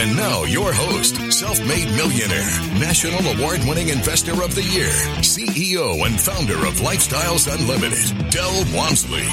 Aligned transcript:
And 0.00 0.16
now, 0.16 0.44
your 0.44 0.72
host, 0.72 1.16
self 1.30 1.60
made 1.60 1.84
millionaire, 1.94 2.48
national 2.80 3.20
award 3.36 3.60
winning 3.68 3.90
investor 3.90 4.32
of 4.42 4.54
the 4.54 4.62
year, 4.62 4.88
CEO 5.18 6.06
and 6.06 6.18
founder 6.18 6.54
of 6.54 6.80
Lifestyles 6.80 7.46
Unlimited, 7.52 8.30
Del 8.30 8.64
Walmsley. 8.74 9.26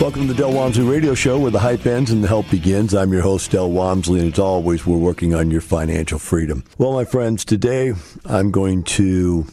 Welcome 0.00 0.26
to 0.26 0.32
the 0.32 0.34
Del 0.34 0.52
Walmsley 0.52 0.82
Radio 0.82 1.14
Show 1.14 1.38
where 1.38 1.52
the 1.52 1.60
hype 1.60 1.86
ends 1.86 2.10
and 2.10 2.24
the 2.24 2.26
help 2.26 2.50
begins. 2.50 2.92
I'm 2.92 3.12
your 3.12 3.22
host, 3.22 3.52
Del 3.52 3.70
Walmsley, 3.70 4.18
and 4.18 4.32
as 4.32 4.38
always, 4.40 4.84
we're 4.84 4.98
working 4.98 5.32
on 5.32 5.52
your 5.52 5.60
financial 5.60 6.18
freedom. 6.18 6.64
Well, 6.76 6.94
my 6.94 7.04
friends, 7.04 7.44
today 7.44 7.92
I'm 8.24 8.50
going 8.50 8.82
to 8.82 9.46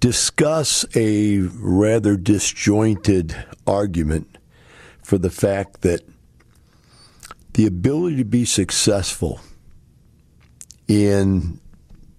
discuss 0.00 0.86
a 0.96 1.40
rather 1.40 2.16
disjointed 2.16 3.36
argument 3.66 4.38
for 5.02 5.18
the 5.18 5.28
fact 5.28 5.82
that 5.82 6.00
the 7.54 7.66
ability 7.66 8.16
to 8.16 8.24
be 8.24 8.44
successful 8.44 9.40
in 10.88 11.60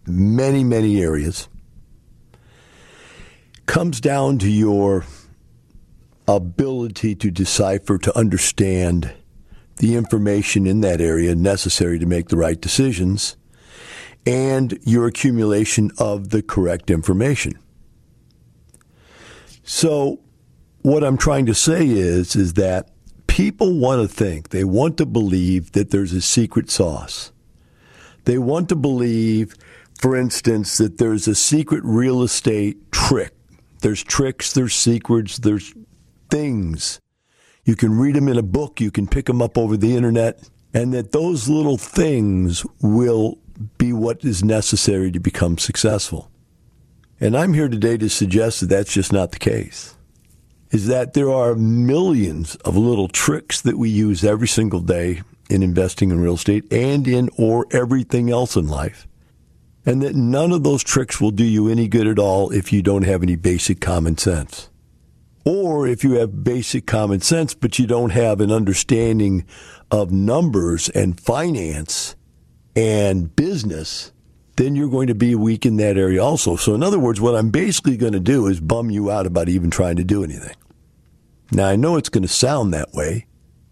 many, 0.06 0.64
many 0.64 1.02
areas 1.02 1.48
comes 3.66 4.00
down 4.00 4.38
to 4.40 4.50
your 4.50 5.06
ability 6.28 7.16
to 7.16 7.32
decipher, 7.32 7.98
to 7.98 8.18
understand 8.18 9.14
the 9.78 9.96
information 9.96 10.68
in 10.68 10.82
that 10.82 11.02
area 11.02 11.36
necessary 11.36 11.98
to 12.00 12.06
make 12.06 12.30
the 12.30 12.38
right 12.38 12.62
decisions, 12.62 13.36
and 14.26 14.78
your 14.84 15.08
accumulation 15.08 15.92
of 15.98 16.30
the 16.30 16.42
correct 16.42 16.90
information. 16.90 17.54
So, 19.64 20.20
what 20.82 21.04
I'm 21.04 21.18
trying 21.18 21.46
to 21.48 21.56
say 21.56 21.88
is, 21.88 22.36
is 22.36 22.54
that 22.54 22.93
people 23.34 23.80
want 23.80 24.00
to 24.00 24.08
think, 24.08 24.50
they 24.50 24.64
want 24.64 24.96
to 24.96 25.08
believe 25.08 25.72
that 25.72 25.90
there's 25.90 26.14
a 26.14 26.22
secret 26.22 26.70
sauce. 26.70 27.32
They 28.26 28.38
want 28.38 28.70
to 28.70 28.76
believe, 28.76 29.56
for 30.00 30.16
instance, 30.16 30.78
that 30.78 31.00
there's 31.00 31.28
a 31.28 31.34
secret 31.34 31.84
real 31.84 32.22
estate 32.22 32.92
trick. 32.92 33.34
There's 33.82 34.04
tricks, 34.04 34.54
there's 34.54 34.76
secrets, 34.76 35.40
there's 35.40 35.74
things. 36.30 37.00
You 37.66 37.76
can 37.76 37.98
read 37.98 38.14
them 38.14 38.28
in 38.28 38.38
a 38.38 38.44
book, 38.44 38.80
you 38.80 38.92
can 38.92 39.08
pick 39.08 39.26
them 39.26 39.42
up 39.42 39.58
over 39.58 39.78
the 39.78 39.96
internet, 39.96 40.48
and 40.72 40.94
that 40.94 41.12
those 41.12 41.50
little 41.50 41.80
things 41.80 42.64
will 42.84 43.40
be 43.80 43.94
what 43.94 44.24
is 44.24 44.44
necessary 44.44 45.12
to 45.12 45.20
become 45.20 45.58
successful. 45.58 46.30
And 47.20 47.36
I'm 47.36 47.56
here 47.56 47.68
today 47.68 47.98
to 47.98 48.10
suggest 48.10 48.60
that 48.60 48.68
that's 48.68 48.94
just 48.94 49.12
not 49.12 49.32
the 49.32 49.40
case 49.40 49.96
is 50.74 50.88
that 50.88 51.14
there 51.14 51.32
are 51.32 51.54
millions 51.54 52.56
of 52.66 52.76
little 52.76 53.08
tricks 53.08 53.62
that 53.62 53.78
we 53.78 53.92
use 53.92 54.24
every 54.24 54.48
single 54.48 54.80
day 54.80 55.22
in 55.48 55.62
investing 55.62 56.10
in 56.10 56.20
real 56.20 56.34
estate 56.34 56.66
and 56.74 57.08
in 57.08 57.30
or 57.38 57.68
everything 57.70 58.32
else 58.32 58.56
in 58.56 58.68
life. 58.68 59.08
And 59.86 60.02
that 60.02 60.16
none 60.16 60.52
of 60.52 60.64
those 60.64 60.84
tricks 60.84 61.22
will 61.22 61.30
do 61.30 61.44
you 61.44 61.70
any 61.70 61.88
good 61.88 62.08
at 62.08 62.18
all 62.18 62.50
if 62.50 62.74
you 62.74 62.82
don't 62.82 63.04
have 63.04 63.22
any 63.22 63.36
basic 63.36 63.82
common 63.82 64.18
sense. 64.18 64.72
Or 65.46 65.88
if 65.88 66.04
you 66.04 66.14
have 66.14 66.44
basic 66.44 66.88
common 66.88 67.22
sense, 67.22 67.54
but 67.54 67.78
you 67.78 67.86
don't 67.86 68.10
have 68.10 68.42
an 68.42 68.52
understanding 68.52 69.46
of 69.92 70.12
numbers 70.12 70.90
and 70.90 71.20
finance 71.20 72.16
and 72.76 73.36
business, 73.36 74.12
then 74.56 74.76
you're 74.76 74.90
going 74.90 75.08
to 75.08 75.16
be 75.16 75.36
weak 75.36 75.68
in 75.68 75.78
that 75.78 75.98
area 75.98 76.24
also. 76.24 76.56
So, 76.56 76.74
in 76.74 76.82
other 76.82 76.98
words, 76.98 77.22
what 77.22 77.36
I'm 77.36 77.52
basically 77.52 77.98
going 77.98 78.14
to 78.14 78.20
do 78.20 78.48
is 78.48 78.60
bum 78.60 78.90
you 78.90 79.12
out 79.12 79.28
about 79.28 79.50
even 79.50 79.70
trying 79.70 79.98
to 79.98 80.04
do 80.04 80.24
anything. 80.24 80.56
Now, 81.54 81.68
I 81.68 81.76
know 81.76 81.98
it's 81.98 82.10
going 82.10 82.24
to 82.24 82.28
sound 82.28 82.74
that 82.74 82.94
way. 82.94 83.28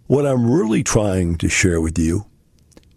What 0.05 0.27
I'm 0.27 0.51
really 0.51 0.83
trying 0.83 1.37
to 1.37 1.49
share 1.49 1.81
with 1.81 1.97
you 1.97 2.27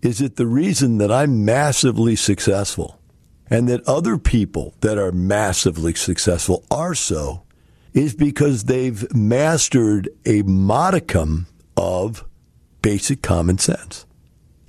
is 0.02 0.18
that 0.18 0.36
the 0.36 0.46
reason 0.46 0.98
that 0.98 1.10
I'm 1.10 1.42
massively 1.42 2.16
successful 2.16 3.00
and 3.48 3.66
that 3.70 3.88
other 3.88 4.18
people 4.18 4.74
that 4.82 4.98
are 4.98 5.10
massively 5.10 5.94
successful 5.94 6.66
are 6.70 6.94
so 6.94 7.44
is 7.94 8.14
because 8.14 8.64
they've 8.64 9.10
mastered 9.14 10.10
a 10.26 10.42
modicum 10.42 11.46
of 11.78 12.26
basic 12.82 13.22
common 13.22 13.56
sense 13.56 14.04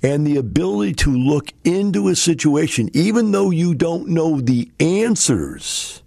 and 0.02 0.26
the 0.26 0.38
ability 0.38 0.94
to 0.94 1.12
look 1.12 1.52
into 1.62 2.08
a 2.08 2.16
situation, 2.16 2.88
even 2.94 3.32
though 3.32 3.50
you 3.50 3.74
don't 3.74 4.08
know 4.08 4.40
the 4.40 4.70
answers, 4.80 6.02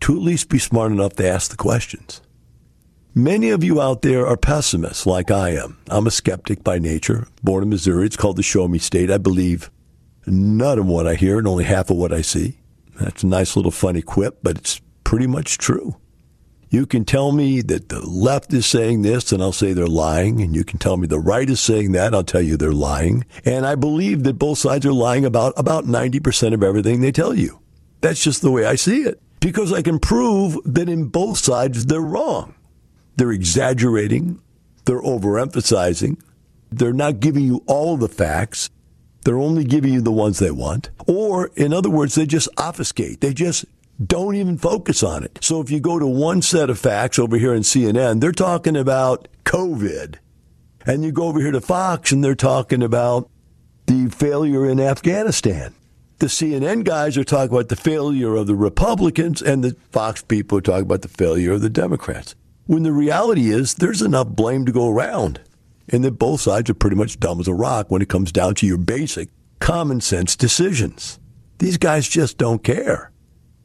to 0.00 0.12
at 0.14 0.22
least 0.22 0.48
be 0.48 0.60
smart 0.60 0.92
enough 0.92 1.14
to 1.14 1.28
ask 1.28 1.50
the 1.50 1.56
questions. 1.56 2.20
Many 3.18 3.50
of 3.50 3.64
you 3.64 3.80
out 3.80 4.02
there 4.02 4.28
are 4.28 4.36
pessimists 4.36 5.04
like 5.04 5.28
I 5.28 5.48
am. 5.48 5.76
I'm 5.88 6.06
a 6.06 6.10
skeptic 6.12 6.62
by 6.62 6.78
nature, 6.78 7.26
born 7.42 7.64
in 7.64 7.70
Missouri. 7.70 8.06
It's 8.06 8.16
called 8.16 8.36
the 8.36 8.44
show 8.44 8.68
me 8.68 8.78
state. 8.78 9.10
I 9.10 9.18
believe 9.18 9.72
none 10.24 10.78
of 10.78 10.86
what 10.86 11.08
I 11.08 11.16
hear 11.16 11.36
and 11.36 11.48
only 11.48 11.64
half 11.64 11.90
of 11.90 11.96
what 11.96 12.12
I 12.12 12.20
see. 12.20 12.60
That's 13.00 13.24
a 13.24 13.26
nice 13.26 13.56
little 13.56 13.72
funny 13.72 14.02
quip, 14.02 14.38
but 14.44 14.56
it's 14.58 14.80
pretty 15.02 15.26
much 15.26 15.58
true. 15.58 15.96
You 16.70 16.86
can 16.86 17.04
tell 17.04 17.32
me 17.32 17.60
that 17.62 17.88
the 17.88 18.08
left 18.08 18.52
is 18.52 18.66
saying 18.66 19.02
this, 19.02 19.32
and 19.32 19.42
I'll 19.42 19.50
say 19.50 19.72
they're 19.72 19.88
lying. 19.88 20.40
And 20.40 20.54
you 20.54 20.62
can 20.62 20.78
tell 20.78 20.96
me 20.96 21.08
the 21.08 21.18
right 21.18 21.50
is 21.50 21.58
saying 21.58 21.90
that, 21.92 22.06
and 22.06 22.14
I'll 22.14 22.22
tell 22.22 22.40
you 22.40 22.56
they're 22.56 22.70
lying. 22.70 23.26
And 23.44 23.66
I 23.66 23.74
believe 23.74 24.22
that 24.22 24.34
both 24.34 24.58
sides 24.58 24.86
are 24.86 24.92
lying 24.92 25.24
about, 25.24 25.54
about 25.56 25.86
90% 25.86 26.54
of 26.54 26.62
everything 26.62 27.00
they 27.00 27.10
tell 27.10 27.34
you. 27.34 27.58
That's 28.00 28.22
just 28.22 28.42
the 28.42 28.52
way 28.52 28.64
I 28.64 28.76
see 28.76 29.02
it. 29.02 29.20
Because 29.40 29.72
I 29.72 29.82
can 29.82 29.98
prove 29.98 30.56
that 30.64 30.88
in 30.88 31.06
both 31.06 31.38
sides 31.38 31.86
they're 31.86 32.00
wrong. 32.00 32.54
They're 33.18 33.32
exaggerating. 33.32 34.40
They're 34.84 35.02
overemphasizing. 35.02 36.20
They're 36.70 36.92
not 36.92 37.18
giving 37.18 37.44
you 37.44 37.64
all 37.66 37.96
the 37.96 38.08
facts. 38.08 38.70
They're 39.24 39.38
only 39.38 39.64
giving 39.64 39.92
you 39.92 40.00
the 40.00 40.12
ones 40.12 40.38
they 40.38 40.52
want. 40.52 40.90
Or, 41.08 41.50
in 41.56 41.72
other 41.72 41.90
words, 41.90 42.14
they 42.14 42.26
just 42.26 42.48
obfuscate. 42.56 43.20
They 43.20 43.34
just 43.34 43.64
don't 44.02 44.36
even 44.36 44.56
focus 44.56 45.02
on 45.02 45.24
it. 45.24 45.40
So 45.42 45.60
if 45.60 45.68
you 45.68 45.80
go 45.80 45.98
to 45.98 46.06
one 46.06 46.42
set 46.42 46.70
of 46.70 46.78
facts 46.78 47.18
over 47.18 47.36
here 47.36 47.52
in 47.52 47.62
CNN, 47.62 48.20
they're 48.20 48.30
talking 48.30 48.76
about 48.76 49.26
COVID. 49.44 50.14
And 50.86 51.02
you 51.02 51.10
go 51.10 51.24
over 51.24 51.40
here 51.40 51.50
to 51.50 51.60
Fox 51.60 52.12
and 52.12 52.22
they're 52.22 52.36
talking 52.36 52.84
about 52.84 53.28
the 53.86 54.08
failure 54.10 54.64
in 54.64 54.78
Afghanistan. 54.78 55.74
The 56.20 56.26
CNN 56.26 56.84
guys 56.84 57.18
are 57.18 57.24
talking 57.24 57.54
about 57.54 57.68
the 57.68 57.76
failure 57.76 58.36
of 58.36 58.46
the 58.46 58.54
Republicans, 58.54 59.40
and 59.40 59.62
the 59.62 59.76
Fox 59.90 60.22
people 60.22 60.58
are 60.58 60.62
talking 60.62 60.82
about 60.82 61.02
the 61.02 61.08
failure 61.08 61.52
of 61.52 61.62
the 61.62 61.70
Democrats 61.70 62.34
when 62.68 62.82
the 62.82 62.92
reality 62.92 63.50
is 63.50 63.74
there's 63.74 64.02
enough 64.02 64.28
blame 64.28 64.66
to 64.66 64.72
go 64.72 64.90
around, 64.90 65.40
and 65.88 66.04
that 66.04 66.18
both 66.18 66.42
sides 66.42 66.68
are 66.68 66.74
pretty 66.74 66.96
much 66.96 67.18
dumb 67.18 67.40
as 67.40 67.48
a 67.48 67.54
rock 67.54 67.90
when 67.90 68.02
it 68.02 68.10
comes 68.10 68.30
down 68.30 68.54
to 68.56 68.66
your 68.66 68.76
basic 68.76 69.30
common 69.58 70.02
sense 70.02 70.36
decisions. 70.36 71.18
These 71.60 71.78
guys 71.78 72.06
just 72.06 72.36
don't 72.36 72.62
care. 72.62 73.10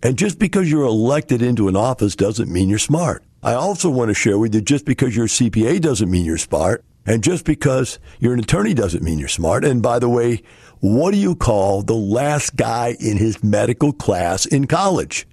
And 0.02 0.18
just 0.18 0.40
because 0.40 0.72
you're 0.72 0.86
elected 0.86 1.42
into 1.42 1.68
an 1.68 1.76
office 1.76 2.16
doesn't 2.16 2.50
mean 2.50 2.70
you're 2.70 2.80
smart. 2.80 3.26
I 3.44 3.56
also 3.56 3.90
want 3.90 4.08
to 4.08 4.14
share 4.14 4.40
with 4.40 4.56
you 4.56 4.62
just 4.62 4.86
because 4.86 5.18
you're 5.18 5.26
a 5.26 5.28
CPA 5.28 5.82
doesn't 5.82 6.10
mean 6.10 6.24
you're 6.24 6.38
smart. 6.38 6.86
And 7.06 7.22
just 7.22 7.44
because 7.44 8.00
you're 8.20 8.34
an 8.34 8.40
attorney 8.40 8.74
doesn't 8.74 9.04
mean 9.04 9.20
you're 9.20 9.28
smart. 9.28 9.66
And 9.66 9.84
by 9.84 10.00
the 10.00 10.08
way, 10.08 10.44
what 10.80 11.12
do 11.12 11.18
you 11.18 11.36
call 11.36 11.82
the 11.82 11.94
last 11.94 12.56
guy 12.56 12.96
in 13.02 13.18
his 13.18 13.44
medical 13.44 13.92
class 13.92 14.46
in 14.46 14.66
college? 14.66 15.28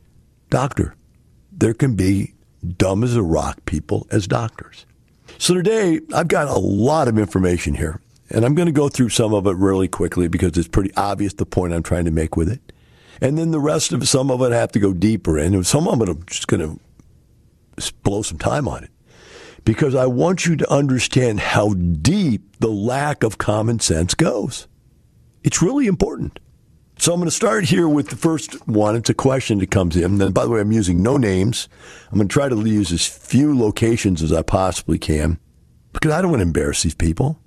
Doctor. 0.49 0.97
There 1.53 1.75
can 1.75 1.95
be 1.95 2.35
dumb 2.77 3.05
as 3.05 3.17
a 3.17 3.23
rock 3.23 3.65
people 3.65 4.07
as 4.11 4.27
doctors. 4.27 4.87
So 5.39 5.55
today, 5.55 6.01
I've 6.15 6.29
got 6.29 6.49
a 6.49 6.59
lot 6.59 7.09
of 7.09 7.19
information 7.19 7.75
here, 7.75 8.01
and 8.29 8.45
I'm 8.45 8.55
going 8.55 8.67
to 8.67 8.73
go 8.73 8.89
through 8.89 9.09
some 9.11 9.33
of 9.33 9.47
it 9.47 9.57
really 9.57 9.89
quickly 9.89 10.29
because 10.29 10.57
it's 10.59 10.69
pretty 10.69 10.93
obvious 10.97 11.33
the 11.33 11.47
point 11.47 11.73
I'm 11.73 11.83
trying 11.83 12.05
to 12.05 12.11
make 12.11 12.37
with 12.37 12.51
it. 12.51 12.73
And 13.21 13.39
then 13.39 13.51
the 13.51 13.61
rest 13.61 13.93
of 13.93 14.09
some 14.09 14.31
of 14.31 14.43
it 14.43 14.53
I 14.53 14.57
have 14.57 14.73
to 14.73 14.79
go 14.79 14.93
deeper 14.93 15.39
in, 15.39 15.63
some 15.65 15.89
of 15.89 16.01
it 16.03 16.09
I'm 16.09 16.25
just 16.27 16.47
going 16.47 16.61
to 16.61 17.91
blow 18.03 18.23
some 18.23 18.39
time 18.39 18.69
on 18.69 18.85
it 18.85 18.91
because 19.65 19.95
I 19.95 20.07
want 20.07 20.47
you 20.47 20.57
to 20.57 20.73
understand 20.73 21.41
how 21.41 21.75
deep 21.75 22.59
the 22.61 22.71
lack 22.71 23.23
of 23.23 23.39
common 23.39 23.81
sense 23.81 24.15
goes. 24.15 24.67
It's 25.43 25.63
really 25.63 25.87
important. 25.87 26.39
So 27.01 27.15
I'm 27.15 27.19
going 27.19 27.31
to 27.31 27.35
start 27.35 27.65
here 27.65 27.89
with 27.89 28.11
the 28.11 28.17
first 28.17 28.69
one. 28.69 28.95
It's 28.95 29.09
a 29.09 29.15
question 29.15 29.59
that 29.61 29.71
comes 29.71 29.97
in. 29.97 30.21
And 30.21 30.35
by 30.35 30.45
the 30.45 30.51
way, 30.51 30.61
I'm 30.61 30.71
using 30.71 31.03
no 31.03 31.17
names. 31.17 31.67
I'm 32.13 32.19
going 32.19 32.29
to 32.29 32.33
try 32.33 32.51
to 32.51 32.69
use 32.69 32.93
as 32.93 33.07
few 33.07 33.59
locations 33.59 34.23
as 34.23 34.35
I 34.35 34.43
possibly 34.43 34.99
can 34.99 35.39
because 35.95 36.13
I 36.13 36.21
don't 36.21 36.31
want 36.31 36.41
to 36.41 36.47
embarrass 36.47 36.83
these 36.83 36.95
people. 36.95 37.41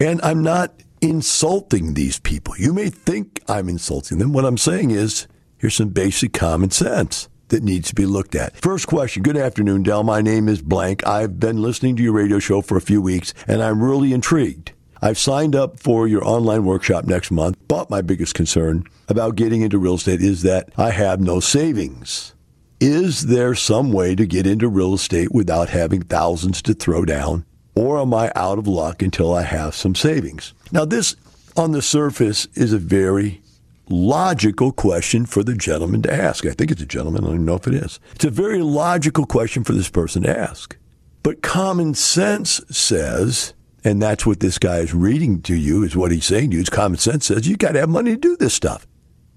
And 0.00 0.20
I'm 0.22 0.42
not 0.42 0.82
insulting 1.00 1.94
these 1.94 2.18
people. 2.18 2.56
You 2.58 2.72
may 2.72 2.90
think 2.90 3.40
I'm 3.46 3.68
insulting 3.68 4.18
them. 4.18 4.32
What 4.32 4.44
I'm 4.44 4.58
saying 4.58 4.90
is 4.90 5.28
here's 5.56 5.76
some 5.76 5.90
basic 5.90 6.32
common 6.32 6.70
sense. 6.72 7.28
that 7.50 7.62
needs 7.62 7.90
to 7.90 7.94
be 7.94 8.06
looked 8.06 8.34
at. 8.34 8.56
First 8.56 8.88
question 8.88 9.22
Good 9.22 9.36
afternoon, 9.36 9.84
Del. 9.84 10.02
My 10.02 10.20
name 10.20 10.48
is 10.48 10.60
Blank. 10.60 11.06
I've 11.06 11.38
been 11.38 11.62
listening 11.62 11.94
to 11.94 12.02
your 12.02 12.12
radio 12.12 12.40
show 12.40 12.60
for 12.60 12.76
a 12.76 12.80
few 12.80 13.00
weeks 13.00 13.32
and 13.46 13.62
I'm 13.62 13.80
really 13.84 14.12
intrigued. 14.12 14.72
I've 15.02 15.18
signed 15.18 15.54
up 15.54 15.78
for 15.78 16.08
your 16.08 16.26
online 16.26 16.64
workshop 16.64 17.04
next 17.04 17.30
month, 17.30 17.56
but 17.68 17.90
my 17.90 18.02
biggest 18.02 18.34
concern 18.34 18.84
about 19.08 19.36
getting 19.36 19.62
into 19.62 19.78
real 19.78 19.94
estate 19.94 20.22
is 20.22 20.42
that 20.42 20.70
I 20.76 20.90
have 20.90 21.20
no 21.20 21.40
savings. 21.40 22.34
Is 22.80 23.26
there 23.26 23.54
some 23.54 23.92
way 23.92 24.14
to 24.14 24.26
get 24.26 24.46
into 24.46 24.68
real 24.68 24.94
estate 24.94 25.32
without 25.32 25.70
having 25.70 26.02
thousands 26.02 26.60
to 26.62 26.74
throw 26.74 27.04
down? 27.04 27.44
Or 27.74 27.98
am 27.98 28.14
I 28.14 28.32
out 28.34 28.58
of 28.58 28.66
luck 28.66 29.02
until 29.02 29.34
I 29.34 29.42
have 29.42 29.74
some 29.74 29.94
savings? 29.94 30.54
Now, 30.72 30.84
this 30.84 31.16
on 31.56 31.72
the 31.72 31.82
surface 31.82 32.46
is 32.54 32.72
a 32.72 32.78
very 32.78 33.42
logical 33.88 34.72
question 34.72 35.26
for 35.26 35.42
the 35.42 35.54
gentleman 35.54 36.02
to 36.02 36.12
ask. 36.12 36.44
I 36.44 36.50
think 36.50 36.70
it's 36.70 36.82
a 36.82 36.86
gentleman. 36.86 37.24
I 37.24 37.26
don't 37.28 37.36
even 37.36 37.46
know 37.46 37.54
if 37.54 37.66
it 37.66 37.74
is. 37.74 38.00
It's 38.14 38.24
a 38.24 38.30
very 38.30 38.62
logical 38.62 39.26
question 39.26 39.64
for 39.64 39.72
this 39.72 39.88
person 39.88 40.22
to 40.22 40.38
ask. 40.38 40.76
But 41.22 41.42
common 41.42 41.94
sense 41.94 42.60
says, 42.70 43.54
and 43.86 44.02
that's 44.02 44.26
what 44.26 44.40
this 44.40 44.58
guy 44.58 44.78
is 44.78 44.92
reading 44.92 45.40
to 45.42 45.54
you, 45.54 45.84
is 45.84 45.94
what 45.94 46.10
he's 46.10 46.24
saying 46.24 46.50
to 46.50 46.56
you. 46.56 46.60
It's 46.60 46.68
common 46.68 46.98
sense 46.98 47.26
says 47.26 47.46
you 47.46 47.56
got 47.56 47.72
to 47.72 47.78
have 47.78 47.88
money 47.88 48.10
to 48.10 48.16
do 48.16 48.36
this 48.36 48.52
stuff. 48.52 48.84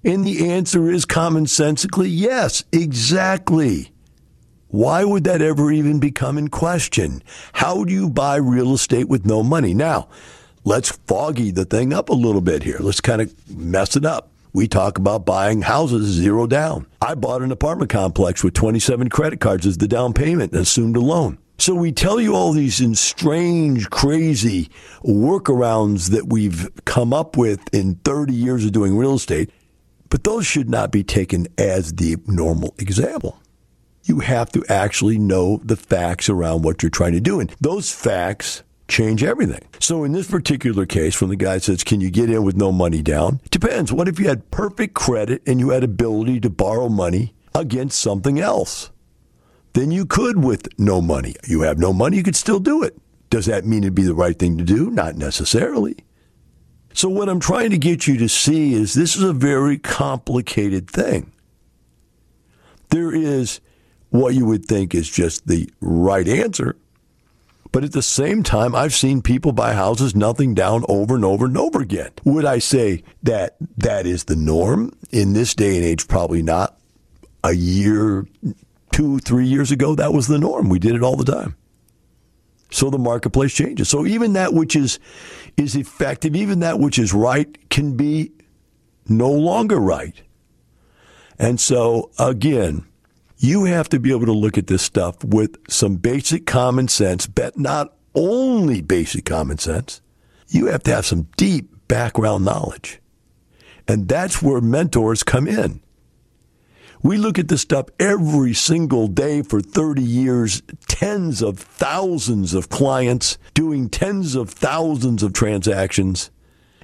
And 0.04 0.26
the 0.26 0.50
answer 0.50 0.90
is 0.90 1.06
commonsensically 1.06 2.08
yes, 2.10 2.64
exactly. 2.72 3.92
Why 4.66 5.04
would 5.04 5.22
that 5.22 5.40
ever 5.40 5.70
even 5.70 6.00
become 6.00 6.36
in 6.36 6.48
question? 6.48 7.22
How 7.52 7.84
do 7.84 7.92
you 7.92 8.10
buy 8.10 8.36
real 8.36 8.74
estate 8.74 9.08
with 9.08 9.24
no 9.24 9.44
money? 9.44 9.72
Now, 9.72 10.08
let's 10.64 10.90
foggy 11.06 11.52
the 11.52 11.64
thing 11.64 11.92
up 11.92 12.08
a 12.08 12.14
little 12.14 12.40
bit 12.40 12.64
here. 12.64 12.78
Let's 12.80 13.00
kind 13.00 13.22
of 13.22 13.32
mess 13.56 13.94
it 13.94 14.04
up. 14.04 14.32
We 14.52 14.66
talk 14.66 14.98
about 14.98 15.24
buying 15.24 15.62
houses 15.62 16.08
zero 16.08 16.48
down. 16.48 16.88
I 17.00 17.14
bought 17.14 17.42
an 17.42 17.52
apartment 17.52 17.90
complex 17.90 18.42
with 18.42 18.54
27 18.54 19.10
credit 19.10 19.38
cards 19.38 19.64
as 19.64 19.78
the 19.78 19.86
down 19.86 20.12
payment 20.12 20.50
and 20.50 20.62
assumed 20.62 20.96
a 20.96 21.00
loan. 21.00 21.38
So 21.60 21.74
we 21.74 21.92
tell 21.92 22.18
you 22.18 22.34
all 22.34 22.52
these 22.52 22.98
strange, 22.98 23.90
crazy 23.90 24.70
workarounds 25.04 26.08
that 26.08 26.26
we've 26.26 26.70
come 26.86 27.12
up 27.12 27.36
with 27.36 27.60
in 27.74 27.96
30 27.96 28.32
years 28.32 28.64
of 28.64 28.72
doing 28.72 28.96
real 28.96 29.16
estate, 29.16 29.50
but 30.08 30.24
those 30.24 30.46
should 30.46 30.70
not 30.70 30.90
be 30.90 31.04
taken 31.04 31.48
as 31.58 31.92
the 31.92 32.16
normal 32.26 32.74
example. 32.78 33.42
You 34.04 34.20
have 34.20 34.50
to 34.52 34.64
actually 34.70 35.18
know 35.18 35.60
the 35.62 35.76
facts 35.76 36.30
around 36.30 36.62
what 36.62 36.82
you're 36.82 36.88
trying 36.88 37.12
to 37.12 37.20
do. 37.20 37.40
And 37.40 37.54
those 37.60 37.92
facts 37.92 38.62
change 38.88 39.22
everything. 39.22 39.68
So 39.80 40.02
in 40.02 40.12
this 40.12 40.30
particular 40.30 40.86
case, 40.86 41.20
when 41.20 41.28
the 41.28 41.36
guy 41.36 41.58
says, 41.58 41.84
Can 41.84 42.00
you 42.00 42.10
get 42.10 42.30
in 42.30 42.42
with 42.42 42.56
no 42.56 42.72
money 42.72 43.02
down? 43.02 43.38
Depends. 43.50 43.92
What 43.92 44.08
if 44.08 44.18
you 44.18 44.28
had 44.28 44.50
perfect 44.50 44.94
credit 44.94 45.42
and 45.46 45.60
you 45.60 45.68
had 45.70 45.84
ability 45.84 46.40
to 46.40 46.48
borrow 46.48 46.88
money 46.88 47.34
against 47.54 48.00
something 48.00 48.40
else? 48.40 48.90
Then 49.72 49.90
you 49.90 50.04
could 50.04 50.42
with 50.42 50.68
no 50.78 51.00
money. 51.00 51.34
You 51.46 51.62
have 51.62 51.78
no 51.78 51.92
money, 51.92 52.16
you 52.16 52.22
could 52.22 52.36
still 52.36 52.60
do 52.60 52.82
it. 52.82 52.98
Does 53.30 53.46
that 53.46 53.64
mean 53.64 53.84
it'd 53.84 53.94
be 53.94 54.02
the 54.02 54.14
right 54.14 54.38
thing 54.38 54.58
to 54.58 54.64
do? 54.64 54.90
Not 54.90 55.16
necessarily. 55.16 55.96
So 56.92 57.08
what 57.08 57.28
I'm 57.28 57.38
trying 57.38 57.70
to 57.70 57.78
get 57.78 58.08
you 58.08 58.16
to 58.18 58.28
see 58.28 58.74
is 58.74 58.94
this 58.94 59.14
is 59.14 59.22
a 59.22 59.32
very 59.32 59.78
complicated 59.78 60.90
thing. 60.90 61.30
There 62.88 63.14
is 63.14 63.60
what 64.08 64.34
you 64.34 64.44
would 64.46 64.66
think 64.66 64.94
is 64.94 65.08
just 65.08 65.46
the 65.46 65.70
right 65.80 66.26
answer 66.26 66.76
but 67.72 67.84
at 67.84 67.92
the 67.92 68.02
same 68.02 68.42
time, 68.42 68.74
I've 68.74 68.94
seen 68.94 69.22
people 69.22 69.52
buy 69.52 69.74
houses 69.74 70.14
nothing 70.14 70.54
down 70.54 70.84
over 70.88 71.14
and 71.14 71.24
over 71.24 71.46
and 71.46 71.56
over 71.56 71.80
again. 71.80 72.10
Would 72.24 72.44
I 72.44 72.58
say 72.58 73.04
that 73.22 73.56
that 73.76 74.06
is 74.06 74.24
the 74.24 74.36
norm 74.36 74.92
in 75.10 75.34
this 75.34 75.54
day 75.54 75.76
and 75.76 75.84
age? 75.84 76.08
Probably 76.08 76.42
not. 76.42 76.76
A 77.44 77.52
year, 77.52 78.26
two, 78.92 79.18
three 79.18 79.46
years 79.46 79.70
ago, 79.70 79.94
that 79.94 80.12
was 80.12 80.26
the 80.26 80.38
norm. 80.38 80.68
We 80.68 80.78
did 80.78 80.94
it 80.94 81.02
all 81.02 81.16
the 81.16 81.30
time. 81.30 81.56
So 82.70 82.90
the 82.90 82.98
marketplace 82.98 83.52
changes. 83.52 83.88
So 83.88 84.06
even 84.06 84.34
that 84.34 84.54
which 84.54 84.76
is 84.76 84.98
is 85.56 85.74
effective, 85.74 86.36
even 86.36 86.60
that 86.60 86.78
which 86.78 86.98
is 86.98 87.12
right, 87.12 87.68
can 87.68 87.96
be 87.96 88.32
no 89.08 89.30
longer 89.30 89.78
right. 89.78 90.22
And 91.38 91.60
so 91.60 92.10
again, 92.18 92.86
you 93.38 93.64
have 93.64 93.88
to 93.88 93.98
be 93.98 94.10
able 94.10 94.26
to 94.26 94.32
look 94.32 94.56
at 94.56 94.68
this 94.68 94.82
stuff 94.82 95.24
with 95.24 95.56
some 95.68 95.96
basic 95.96 96.46
common 96.46 96.88
sense, 96.88 97.26
but 97.26 97.58
not 97.58 97.96
only 98.14 98.82
basic 98.82 99.24
common 99.24 99.58
sense. 99.58 100.00
You 100.48 100.66
have 100.66 100.82
to 100.84 100.94
have 100.94 101.06
some 101.06 101.28
deep 101.36 101.88
background 101.88 102.44
knowledge. 102.44 103.00
And 103.88 104.08
that's 104.08 104.42
where 104.42 104.60
mentors 104.60 105.22
come 105.22 105.48
in. 105.48 105.80
We 107.02 107.16
look 107.16 107.38
at 107.38 107.48
this 107.48 107.62
stuff 107.62 107.86
every 107.98 108.52
single 108.52 109.08
day 109.08 109.40
for 109.40 109.62
30 109.62 110.02
years, 110.02 110.62
tens 110.86 111.40
of 111.40 111.58
thousands 111.58 112.52
of 112.52 112.68
clients 112.68 113.38
doing 113.54 113.88
tens 113.88 114.34
of 114.34 114.50
thousands 114.50 115.22
of 115.22 115.32
transactions. 115.32 116.30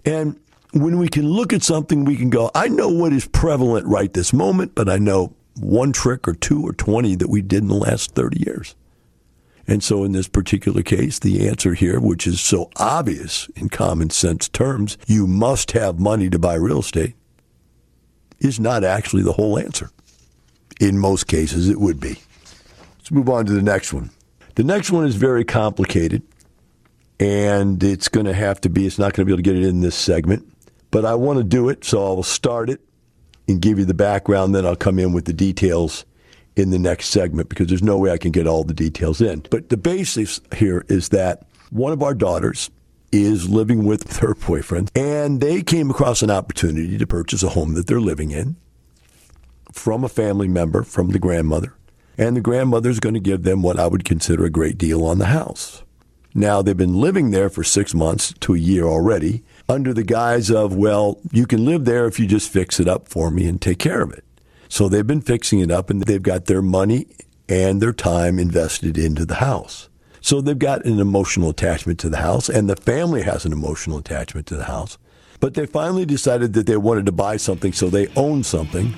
And 0.07 0.41
when 0.73 0.99
we 0.99 1.09
can 1.09 1.29
look 1.29 1.53
at 1.53 1.63
something, 1.63 2.07
we 2.07 2.17
can 2.17 2.31
go, 2.31 2.51
I 2.55 2.69
know 2.69 2.89
what 2.89 3.13
is 3.13 3.29
prevalent 3.29 3.87
right 3.87 4.11
this 4.11 4.33
moment, 4.33 4.75
but 4.75 4.89
I 4.89 4.97
know 4.97 5.35
one 5.61 5.93
trick 5.93 6.27
or 6.27 6.35
two 6.35 6.67
or 6.67 6.73
20 6.73 7.17
that 7.17 7.29
we 7.29 7.43
did 7.43 7.63
in 7.63 7.69
the 7.69 7.75
last 7.75 8.15
30 8.15 8.43
years. 8.43 8.75
And 9.69 9.83
so, 9.83 10.05
in 10.05 10.13
this 10.13 10.29
particular 10.29 10.83
case, 10.83 11.19
the 11.19 11.49
answer 11.49 11.75
here, 11.75 11.99
which 11.99 12.27
is 12.27 12.41
so 12.41 12.71
obvious 12.77 13.49
in 13.57 13.69
common 13.69 14.11
sense 14.11 14.49
terms, 14.49 14.97
you 15.09 15.27
must 15.27 15.73
have 15.73 15.99
money 15.99 16.31
to 16.31 16.39
buy 16.39 16.55
real 16.55 16.79
estate, 16.79 17.15
is 18.39 18.61
not 18.61 18.85
actually 18.85 19.25
the 19.25 19.33
whole 19.33 19.59
answer. 19.59 19.91
In 20.81 20.99
most 20.99 21.27
cases, 21.27 21.69
it 21.69 21.81
would 21.81 22.01
be. 22.01 22.21
Let's 22.99 23.11
move 23.11 23.29
on 23.29 23.47
to 23.47 23.53
the 23.53 23.63
next 23.63 23.93
one. 23.93 24.11
The 24.57 24.65
next 24.65 24.91
one 24.91 25.05
is 25.07 25.17
very 25.17 25.45
complicated, 25.45 26.23
and 27.21 27.83
it's 27.83 28.09
going 28.09 28.27
to 28.27 28.35
have 28.35 28.61
to 28.63 28.69
be, 28.69 28.87
it's 28.87 28.99
not 28.99 29.13
going 29.13 29.25
to 29.25 29.27
be 29.27 29.33
able 29.33 29.43
to 29.43 29.43
get 29.43 29.57
it 29.57 29.67
in 29.67 29.81
this 29.81 29.95
segment, 29.95 30.51
but 30.91 31.05
I 31.05 31.15
want 31.15 31.39
to 31.39 31.45
do 31.45 31.69
it, 31.69 31.85
so 31.85 32.03
I'll 32.03 32.23
start 32.23 32.71
it 32.71 32.81
and 33.49 33.61
give 33.61 33.79
you 33.79 33.85
the 33.85 33.95
background. 33.95 34.55
Then 34.55 34.67
I'll 34.67 34.77
come 34.77 34.99
in 34.99 35.13
with 35.13 35.27
the 35.27 35.33
details 35.33 36.05
in 36.57 36.71
the 36.71 36.79
next 36.79 37.09
segment 37.09 37.49
because 37.49 37.69
there's 37.69 37.83
no 37.83 37.99
way 37.99 38.11
I 38.11 38.19
can 38.19 38.33
get 38.33 38.47
all 38.47 38.65
the 38.65 38.75
details 38.75 39.21
in. 39.21 39.45
But 39.51 39.69
the 39.69 39.77
basics 39.77 40.41
here 40.57 40.85
is 40.89 41.11
that 41.11 41.47
one 41.71 41.93
of 41.93 42.03
our 42.03 42.15
daughters 42.15 42.71
is 43.13 43.49
living 43.49 43.85
with 43.85 44.17
her 44.19 44.35
boyfriend, 44.35 44.91
and 44.95 45.41
they 45.41 45.63
came 45.63 45.91
across 45.91 46.23
an 46.23 46.31
opportunity 46.31 46.99
to 46.99 47.07
purchase 47.07 47.43
a 47.43 47.51
home 47.51 47.75
that 47.75 47.87
they're 47.87 48.01
living 48.01 48.31
in 48.31 48.57
from 49.77 50.05
a 50.05 50.09
family 50.09 50.49
member, 50.49 50.83
from 50.83 51.11
the 51.11 51.19
grandmother. 51.19 51.75
And 52.19 52.37
the 52.37 52.41
grandmother's 52.41 53.01
going 53.01 53.15
to 53.15 53.21
give 53.21 53.43
them 53.43 53.63
what 53.63 53.79
I 53.79 53.87
would 53.87 54.05
consider 54.05 54.45
a 54.45 54.51
great 54.51 54.79
deal 54.79 55.05
on 55.05 55.19
the 55.19 55.27
house. 55.27 55.83
Now, 56.35 56.61
they've 56.61 56.77
been 56.77 57.01
living 57.01 57.31
there 57.31 57.49
for 57.49 57.65
six 57.65 57.95
months 57.95 58.35
to 58.41 58.55
a 58.55 58.59
year 58.59 58.85
already, 58.85 59.43
under 59.69 59.95
the 59.95 60.03
guise 60.03 60.51
of, 60.51 60.75
well, 60.75 61.19
you 61.33 61.47
can 61.47 61.65
live 61.65 61.85
there 61.85 62.07
if 62.07 62.21
you 62.21 62.27
just 62.27 62.51
fix 62.51 62.79
it 62.79 62.89
up 62.89 63.09
for 63.09 63.31
me 63.31 63.47
and 63.47 63.61
take 63.61 63.79
care 63.79 64.03
of 64.03 64.13
it. 64.13 64.25
So 64.69 64.89
they've 64.89 65.07
been 65.07 65.21
fixing 65.21 65.61
it 65.61 65.71
up 65.71 65.91
and 65.91 66.03
they've 66.03 66.23
got 66.23 66.47
their 66.47 66.63
money 66.63 67.07
and 67.49 67.81
their 67.81 67.93
time 67.93 68.39
invested 68.39 68.99
into 68.99 69.25
the 69.25 69.37
house. 69.37 69.89
So 70.21 70.41
they've 70.41 70.59
got 70.59 70.85
an 70.85 70.99
emotional 70.99 71.51
attachment 71.51 71.99
to 72.01 72.09
the 72.09 72.17
house 72.19 72.49
and 72.49 72.69
the 72.69 72.77
family 72.77 73.23
has 73.23 73.45
an 73.45 73.53
emotional 73.53 73.99
attachment 73.99 74.47
to 74.49 74.57
the 74.57 74.65
house. 74.65 74.99
But 75.39 75.55
they 75.55 75.67
finally 75.67 76.05
decided 76.05 76.53
that 76.55 76.67
they 76.67 76.77
wanted 76.77 77.07
to 77.07 77.13
buy 77.13 77.37
something, 77.37 77.73
so 77.73 77.89
they 77.89 78.09
own 78.17 78.43
something. 78.43 78.95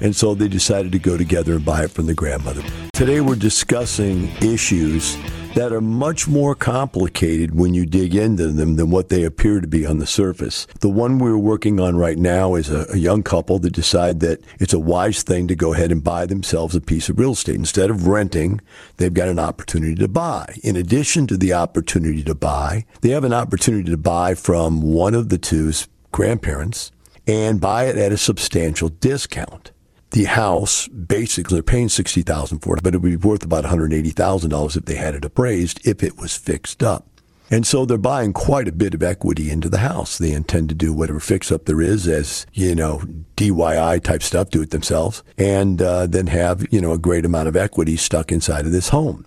And 0.00 0.14
so 0.16 0.34
they 0.34 0.48
decided 0.48 0.92
to 0.92 0.98
go 0.98 1.16
together 1.16 1.54
and 1.54 1.64
buy 1.64 1.84
it 1.84 1.90
from 1.90 2.06
the 2.06 2.14
grandmother. 2.14 2.62
Today 2.92 3.20
we're 3.20 3.36
discussing 3.36 4.28
issues 4.42 5.16
that 5.54 5.72
are 5.72 5.80
much 5.80 6.28
more 6.28 6.54
complicated 6.54 7.54
when 7.54 7.74
you 7.74 7.84
dig 7.84 8.14
into 8.14 8.48
them 8.48 8.76
than 8.76 8.90
what 8.90 9.08
they 9.08 9.24
appear 9.24 9.60
to 9.60 9.66
be 9.66 9.84
on 9.84 9.98
the 9.98 10.06
surface. 10.06 10.66
The 10.78 10.88
one 10.88 11.18
we're 11.18 11.36
working 11.36 11.80
on 11.80 11.96
right 11.96 12.16
now 12.16 12.54
is 12.54 12.70
a, 12.70 12.86
a, 12.92 12.96
young 12.96 13.22
couple 13.22 13.58
that 13.58 13.72
decide 13.72 14.20
that 14.20 14.40
it's 14.60 14.72
a 14.72 14.78
wise 14.78 15.22
thing 15.22 15.48
to 15.48 15.56
go 15.56 15.74
ahead 15.74 15.90
and 15.90 16.04
buy 16.04 16.26
themselves 16.26 16.76
a 16.76 16.80
piece 16.80 17.08
of 17.08 17.18
real 17.18 17.32
estate. 17.32 17.56
Instead 17.56 17.90
of 17.90 18.06
renting, 18.06 18.60
they've 18.98 19.14
got 19.14 19.28
an 19.28 19.38
opportunity 19.38 19.96
to 19.96 20.08
buy. 20.08 20.54
In 20.62 20.76
addition 20.76 21.26
to 21.26 21.36
the 21.36 21.52
opportunity 21.52 22.22
to 22.22 22.34
buy, 22.34 22.84
they 23.00 23.10
have 23.10 23.24
an 23.24 23.34
opportunity 23.34 23.90
to 23.90 23.96
buy 23.96 24.34
from 24.34 24.82
one 24.82 25.14
of 25.14 25.30
the 25.30 25.38
two's 25.38 25.88
grandparents 26.12 26.92
and 27.26 27.60
buy 27.60 27.84
it 27.84 27.96
at 27.96 28.12
a 28.12 28.18
substantial 28.18 28.88
discount 28.88 29.72
the 30.10 30.24
house, 30.24 30.88
basically, 30.88 31.56
they're 31.56 31.62
paying 31.62 31.88
sixty 31.88 32.22
thousand 32.22 32.60
for 32.60 32.76
it, 32.76 32.82
but 32.82 32.94
it 32.94 32.98
would 32.98 33.10
be 33.10 33.28
worth 33.28 33.44
about 33.44 33.64
one 33.64 33.70
hundred 33.70 33.92
eighty 33.92 34.10
thousand 34.10 34.50
dollars 34.50 34.76
if 34.76 34.84
they 34.84 34.96
had 34.96 35.14
it 35.14 35.24
appraised 35.24 35.86
if 35.86 36.02
it 36.02 36.18
was 36.18 36.36
fixed 36.36 36.82
up. 36.82 37.06
And 37.52 37.66
so 37.66 37.84
they're 37.84 37.98
buying 37.98 38.32
quite 38.32 38.68
a 38.68 38.72
bit 38.72 38.94
of 38.94 39.02
equity 39.02 39.50
into 39.50 39.68
the 39.68 39.78
house. 39.78 40.18
They 40.18 40.30
intend 40.30 40.68
to 40.68 40.74
do 40.74 40.92
whatever 40.92 41.18
fix 41.18 41.50
up 41.50 41.64
there 41.64 41.80
is 41.80 42.06
as, 42.06 42.46
you 42.52 42.76
know, 42.76 42.98
DIY 43.36 44.04
type 44.04 44.22
stuff, 44.22 44.50
do 44.50 44.62
it 44.62 44.70
themselves, 44.70 45.24
and 45.36 45.82
uh, 45.82 46.06
then 46.06 46.28
have, 46.28 46.64
you 46.72 46.80
know, 46.80 46.92
a 46.92 46.98
great 46.98 47.24
amount 47.24 47.48
of 47.48 47.56
equity 47.56 47.96
stuck 47.96 48.30
inside 48.30 48.66
of 48.66 48.72
this 48.72 48.90
home. 48.90 49.26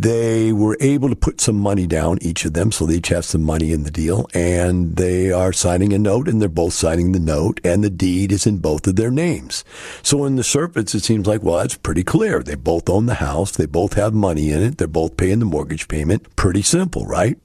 They 0.00 0.50
were 0.50 0.78
able 0.80 1.10
to 1.10 1.14
put 1.14 1.42
some 1.42 1.56
money 1.56 1.86
down, 1.86 2.16
each 2.22 2.46
of 2.46 2.54
them, 2.54 2.72
so 2.72 2.86
they 2.86 2.94
each 2.94 3.08
have 3.08 3.26
some 3.26 3.42
money 3.42 3.70
in 3.70 3.82
the 3.82 3.90
deal, 3.90 4.26
and 4.32 4.96
they 4.96 5.30
are 5.30 5.52
signing 5.52 5.92
a 5.92 5.98
note, 5.98 6.26
and 6.26 6.40
they're 6.40 6.48
both 6.48 6.72
signing 6.72 7.12
the 7.12 7.18
note, 7.18 7.60
and 7.62 7.84
the 7.84 7.90
deed 7.90 8.32
is 8.32 8.46
in 8.46 8.60
both 8.60 8.86
of 8.86 8.96
their 8.96 9.10
names. 9.10 9.62
So 10.02 10.24
in 10.24 10.36
the 10.36 10.42
surface, 10.42 10.94
it 10.94 11.02
seems 11.02 11.26
like, 11.26 11.42
well, 11.42 11.58
that's 11.58 11.76
pretty 11.76 12.02
clear. 12.02 12.42
They 12.42 12.54
both 12.54 12.88
own 12.88 13.04
the 13.04 13.16
house, 13.16 13.50
they 13.50 13.66
both 13.66 13.92
have 13.92 14.14
money 14.14 14.50
in 14.50 14.62
it, 14.62 14.78
they're 14.78 14.88
both 14.88 15.18
paying 15.18 15.38
the 15.38 15.44
mortgage 15.44 15.86
payment. 15.86 16.34
Pretty 16.34 16.62
simple, 16.62 17.04
right? 17.04 17.38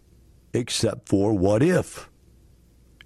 Except 0.54 1.10
for 1.10 1.34
what 1.34 1.62
if? 1.62 2.10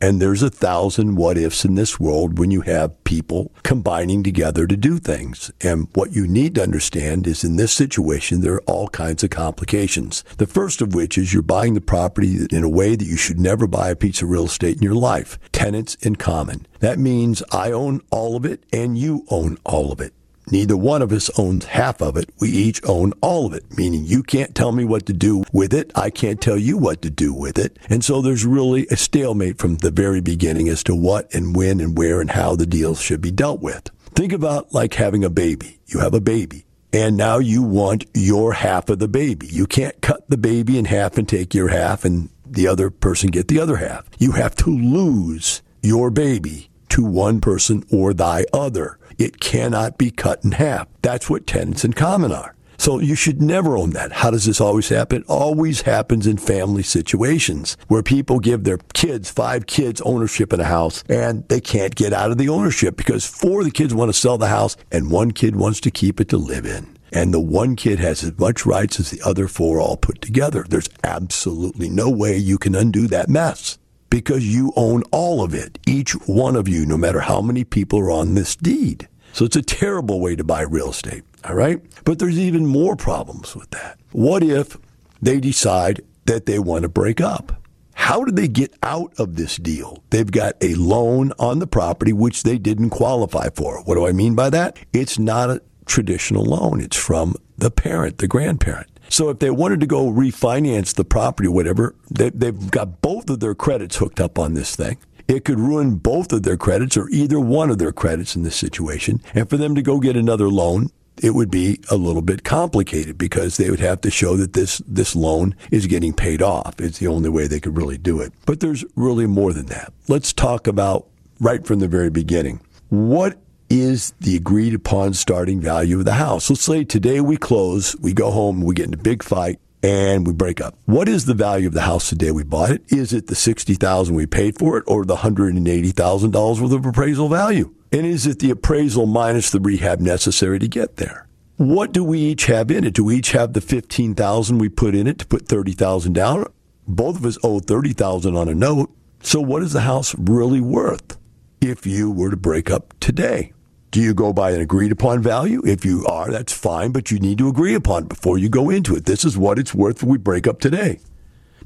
And 0.01 0.22
there's 0.22 0.44
a 0.44 0.50
thousand 0.50 1.15
what 1.15 1.38
ifs 1.38 1.65
in 1.65 1.75
this 1.75 2.00
world 2.00 2.39
when 2.39 2.51
you 2.51 2.62
have 2.62 3.03
people 3.03 3.51
combining 3.63 4.24
together 4.24 4.65
to 4.65 4.77
do 4.77 4.98
things. 4.98 5.51
And 5.62 5.88
what 5.94 6.13
you 6.13 6.25
need 6.25 6.56
to 6.56 6.63
understand 6.63 7.27
is 7.27 7.44
in 7.44 7.58
this 7.58 7.74
situation, 7.74 8.41
there 8.41 8.56
are 8.56 8.62
all 8.62 8.88
kinds 8.89 9.24
of 9.24 9.29
complications. 9.29 10.24
The 10.38 10.48
first 10.48 10.82
of 10.82 10.94
which 10.94 11.18
is 11.18 11.34
you're 11.34 11.44
buying 11.44 11.74
the 11.74 11.82
property 11.82 12.48
in 12.50 12.63
a 12.63 12.70
way 12.70 12.96
that 12.96 13.06
you 13.06 13.18
should 13.18 13.39
never 13.39 13.68
buy 13.68 13.89
a 13.89 13.96
piece 13.96 14.22
of 14.22 14.29
real 14.29 14.46
estate 14.46 14.77
in 14.77 14.84
your 14.84 14.96
life. 14.96 15.38
Tenants 15.51 15.96
in 15.96 16.15
common. 16.15 16.65
That 16.79 16.98
means 16.98 17.44
I 17.51 17.72
own 17.72 18.01
all 18.10 18.36
of 18.36 18.46
it 18.46 18.63
and 18.72 18.98
you 18.98 19.25
own 19.29 19.58
all 19.65 19.91
of 19.91 20.00
it. 20.00 20.13
Neither 20.51 20.75
one 20.75 21.01
of 21.01 21.12
us 21.12 21.29
owns 21.38 21.65
half 21.65 22.01
of 22.01 22.18
it. 22.18 22.29
We 22.39 22.50
each 22.50 22.82
own 22.86 23.13
all 23.22 23.46
of 23.46 23.53
it, 23.53 23.65
meaning 23.77 24.03
you 24.06 24.24
can't 24.24 24.56
tell 24.56 24.72
me 24.72 24.84
what 24.84 25.06
to 25.06 25.13
do 25.13 25.44
with 25.53 25.74
it. 25.74 25.91
I 25.96 26.10
can't 26.10 26.41
tell 26.41 26.58
you 26.58 26.77
what 26.77 27.01
to 27.03 27.10
do 27.10 27.34
with 27.34 27.58
it. 27.60 27.77
And 27.89 28.03
so 28.03 28.22
there's 28.22 28.46
really 28.46 28.88
a 28.88 28.98
stalemate 28.98 29.60
from 29.60 29.77
the 29.77 29.91
very 29.91 30.22
beginning 30.22 30.70
as 30.70 30.84
to 30.86 30.96
what 30.96 31.34
and 31.34 31.56
when 31.56 31.79
and 31.79 31.98
where 31.98 32.22
and 32.22 32.32
how 32.32 32.56
the 32.56 32.65
deals 32.65 33.01
should 33.01 33.22
be 33.22 33.32
dealt 33.32 33.62
with. 33.62 33.89
Think 34.15 34.34
about 34.34 34.74
like 34.74 34.96
having 34.96 35.24
a 35.24 35.29
baby. 35.29 35.79
You 35.86 36.00
have 36.00 36.13
a 36.13 36.22
baby. 36.22 36.65
And 36.91 37.15
now 37.15 37.38
you 37.38 37.62
want 37.62 38.06
your 38.15 38.53
half 38.53 38.89
of 38.89 38.98
the 38.98 39.08
baby. 39.08 39.48
You 39.48 39.68
can't 39.68 40.01
cut 40.01 40.27
the 40.27 40.38
baby 40.38 40.77
in 40.77 40.86
half 40.86 41.18
and 41.18 41.29
take 41.29 41.53
your 41.53 41.68
half 41.68 42.03
and 42.03 42.29
the 42.46 42.68
other 42.68 42.89
person 42.89 43.29
get 43.29 43.48
the 43.48 43.60
other 43.60 43.77
half. 43.77 44.10
You 44.18 44.32
have 44.32 44.56
to 44.58 44.70
lose 44.70 45.62
your 45.84 46.10
baby 46.10 46.70
to 46.89 47.06
one 47.06 47.39
person 47.39 47.84
or 47.91 48.13
thy 48.13 48.46
other. 48.51 48.99
It 49.20 49.42
cannot 49.42 49.98
be 49.98 50.12
cut 50.12 50.46
in 50.46 50.54
half. 50.54 50.88
That's 51.02 51.30
what 51.30 51.46
tenants 51.46 51.84
in 51.84 51.92
common 51.92 52.32
are. 52.32 52.56
So 52.78 53.00
you 53.00 53.16
should 53.16 53.42
never 53.42 53.76
own 53.76 53.90
that. 53.90 54.14
How 54.14 54.32
does 54.32 54.46
this 54.46 54.62
always 54.62 54.88
happen? 54.88 55.24
It 55.24 55.28
always 55.28 55.82
happens 55.82 56.26
in 56.26 56.38
family 56.38 56.84
situations 56.84 57.76
where 57.90 58.02
people 58.02 58.40
give 58.40 58.64
their 58.64 58.78
kids, 58.94 59.30
five 59.30 59.68
kids, 59.68 60.00
ownership 60.02 60.54
in 60.54 60.62
a 60.62 60.64
house 60.64 61.04
and 61.10 61.46
they 61.50 61.60
can't 61.60 61.94
get 61.94 62.14
out 62.14 62.32
of 62.32 62.38
the 62.38 62.48
ownership 62.48 62.96
because 62.96 63.26
four 63.26 63.60
of 63.60 63.66
the 63.66 63.72
kids 63.72 63.94
want 63.94 64.08
to 64.08 64.18
sell 64.18 64.38
the 64.38 64.48
house 64.48 64.78
and 64.90 65.12
one 65.12 65.32
kid 65.32 65.58
wants 65.58 65.82
to 65.82 65.92
keep 65.92 66.22
it 66.22 66.30
to 66.30 66.38
live 66.38 66.66
in. 66.66 66.98
And 67.12 67.34
the 67.34 67.42
one 67.42 67.76
kid 67.76 68.00
has 68.00 68.24
as 68.24 68.40
much 68.40 68.66
rights 68.66 69.02
as 69.02 69.12
the 69.12 69.22
other 69.28 69.50
four 69.50 69.82
all 69.82 69.98
put 69.98 70.22
together. 70.22 70.66
There's 70.70 70.90
absolutely 71.04 71.90
no 71.90 72.10
way 72.10 72.38
you 72.38 72.58
can 72.58 72.74
undo 72.74 73.08
that 73.08 73.28
mess 73.28 73.78
because 74.10 74.48
you 74.48 74.72
own 74.78 75.04
all 75.12 75.44
of 75.44 75.54
it, 75.54 75.80
each 75.86 76.14
one 76.28 76.56
of 76.56 76.70
you, 76.70 76.86
no 76.86 76.96
matter 76.96 77.20
how 77.20 77.42
many 77.42 77.66
people 77.66 78.00
are 78.00 78.12
on 78.12 78.36
this 78.36 78.56
deed. 78.56 79.09
So 79.34 79.46
it's 79.46 79.56
a 79.56 79.62
terrible 79.62 80.20
way 80.20 80.36
to 80.36 80.44
buy 80.44 80.62
real 80.62 80.90
estate, 80.90 81.24
all 81.44 81.56
right? 81.56 81.82
But 82.04 82.20
there's 82.20 82.40
even 82.40 82.66
more 82.66 82.96
problems 82.96 83.56
with 83.56 83.70
that. 83.72 84.00
What 84.12 84.44
if 84.44 84.78
they 85.22 85.40
decide 85.40 86.02
that 86.26 86.46
they 86.46 86.60
want 86.60 86.84
to 86.84 86.90
break 86.90 87.22
up? 87.22 87.62
How 87.94 88.24
do 88.24 88.32
they 88.32 88.48
get 88.48 88.74
out 88.82 89.14
of 89.20 89.36
this 89.36 89.58
deal? 89.58 90.04
They've 90.10 90.32
got 90.32 90.56
a 90.62 90.74
loan 90.76 91.34
on 91.38 91.60
the 91.60 91.68
property 91.68 92.14
which 92.14 92.44
they 92.44 92.58
didn't 92.58 92.92
qualify 92.92 93.50
for. 93.54 93.84
What 93.84 93.96
do 93.96 94.08
I 94.08 94.14
mean 94.14 94.36
by 94.36 94.50
that? 94.52 94.80
It's 94.94 95.20
not 95.20 95.50
a 95.50 95.62
traditional 95.86 96.46
loan. 96.46 96.82
It's 96.82 96.98
from 96.98 97.36
the 97.58 97.70
parent, 97.70 98.20
the 98.20 98.28
grandparent. 98.28 98.88
So 99.10 99.30
if 99.30 99.40
they 99.40 99.50
wanted 99.50 99.80
to 99.82 99.88
go 99.88 100.10
refinance 100.10 100.94
the 100.94 101.04
property 101.04 101.48
or 101.48 101.52
whatever, 101.52 101.96
they, 102.10 102.30
they've 102.30 102.72
got 102.72 103.02
both 103.02 103.30
of 103.30 103.40
their 103.40 103.56
credits 103.56 103.98
hooked 103.98 104.20
up 104.20 104.40
on 104.40 104.54
this 104.54 104.76
thing. 104.76 104.98
It 105.30 105.46
could 105.46 105.60
ruin 105.60 105.98
both 105.98 106.34
of 106.34 106.42
their 106.42 106.58
credits 106.58 106.98
or 106.98 107.08
either 107.10 107.40
one 107.40 107.70
of 107.70 107.78
their 107.78 107.92
credits 107.92 108.36
in 108.36 108.42
this 108.42 108.56
situation. 108.56 109.22
And 109.36 109.48
for 109.48 109.58
them 109.58 109.76
to 109.76 109.84
go 109.84 110.00
get 110.00 110.18
another 110.18 110.50
loan, 110.50 110.90
it 111.22 111.36
would 111.36 111.52
be 111.52 111.80
a 111.92 111.96
little 111.96 112.24
bit 112.24 112.44
complicated 112.44 113.16
because 113.16 113.58
they 113.58 113.70
would 113.70 113.80
have 113.80 114.02
to 114.02 114.10
show 114.10 114.36
that 114.38 114.54
this, 114.54 114.82
this 114.88 115.16
loan 115.16 115.56
is 115.70 115.86
getting 115.86 116.14
paid 116.14 116.42
off. 116.42 116.82
It's 116.82 116.98
the 116.98 117.08
only 117.08 117.30
way 117.30 117.46
they 117.46 117.60
could 117.60 117.78
really 117.78 118.00
do 118.00 118.22
it. 118.22 118.34
But 118.48 118.60
there's 118.60 118.84
really 118.96 119.28
more 119.28 119.54
than 119.54 119.68
that. 119.68 119.94
Let's 120.08 120.34
talk 120.34 120.66
about 120.66 121.06
right 121.40 121.64
from 121.64 121.78
the 121.78 121.88
very 121.88 122.10
beginning. 122.10 122.62
What 122.90 123.38
is 123.70 124.14
the 124.20 124.36
agreed 124.36 124.74
upon 124.74 125.14
starting 125.14 125.62
value 125.62 126.00
of 126.00 126.06
the 126.06 126.14
house. 126.14 126.50
Let's 126.50 126.64
say 126.64 126.84
today 126.84 127.22
we 127.22 127.38
close, 127.38 127.96
we 128.00 128.14
go 128.14 128.32
home, 128.32 128.62
we 128.62 128.74
get 128.74 128.88
in 128.88 128.96
a 128.96 128.98
big 128.98 129.22
fight, 129.22 129.60
and 129.82 130.28
we 130.28 130.34
break 130.34 130.62
up. 130.62 130.78
What 130.86 131.08
is 131.08 131.26
the 131.26 131.34
value 131.34 131.68
of 131.68 131.74
the 131.74 131.82
house 131.82 132.10
the 132.10 132.16
day 132.16 132.32
we 132.32 132.44
bought 132.44 132.72
it? 132.72 132.84
Is 132.88 133.14
it 133.14 133.28
the 133.28 133.36
sixty 133.36 133.76
thousand 133.76 134.16
we 134.16 134.26
paid 134.26 134.58
for 134.58 134.78
it, 134.78 134.84
or 134.88 135.06
the 135.06 135.18
hundred 135.18 135.56
and 135.56 135.68
eighty 135.68 135.92
thousand 135.92 136.32
dollars 136.32 136.62
worth 136.62 136.74
of 136.74 136.86
appraisal 136.86 137.30
value? 137.30 137.74
And 137.92 138.06
is 138.06 138.28
it 138.28 138.40
the 138.40 138.52
appraisal 138.52 139.06
minus 139.06 139.50
the 139.50 139.60
rehab 139.60 140.00
necessary 140.00 140.60
to 140.60 140.68
get 140.68 140.98
there? 140.98 141.28
What 141.58 141.92
do 141.92 142.04
we 142.04 142.20
each 142.20 142.46
have 142.46 142.72
in 142.72 142.84
it? 142.84 142.94
Do 142.94 143.04
we 143.06 143.18
each 143.18 143.32
have 143.32 143.54
the 143.54 143.62
fifteen 143.62 144.16
thousand 144.16 144.60
we 144.60 144.70
put 144.70 144.96
in 144.96 145.08
it 145.08 145.20
to 145.20 145.26
put 145.28 145.48
thirty 145.48 145.74
thousand 145.74 146.14
down? 146.14 146.46
Both 146.88 147.18
of 147.18 147.26
us 147.26 147.38
owe 147.44 147.60
thirty 147.60 147.94
thousand 147.94 148.36
on 148.36 148.48
a 148.48 148.56
note. 148.56 148.92
So 149.22 149.42
what 149.42 149.64
is 149.64 149.74
the 149.74 149.82
house 149.82 150.16
really 150.18 150.62
worth 150.62 151.18
if 151.62 151.86
you 151.86 152.10
were 152.10 152.30
to 152.30 152.38
break 152.38 152.72
up 152.72 152.94
today? 153.00 153.52
Do 153.91 154.00
you 154.00 154.13
go 154.13 154.34
by 154.34 154.51
an 154.51 154.62
agreed 154.62 154.91
upon 154.91 155.24
value? 155.24 155.63
If 155.65 155.84
you 155.84 156.05
are, 156.05 156.29
that's 156.29 156.53
fine, 156.53 156.91
but 156.91 157.10
you 157.10 157.17
need 157.17 157.39
to 157.39 157.50
agree 157.50 157.74
upon 157.74 158.05
before 158.05 158.38
you 158.38 158.48
go 158.48 158.69
into 158.69 158.96
it. 158.96 159.05
This 159.05 159.25
is 159.25 159.36
what 159.36 159.58
it's 159.58 159.74
worth 159.74 160.03
we 160.03 160.19
break 160.19 160.46
up 160.46 160.60
today. 160.60 161.00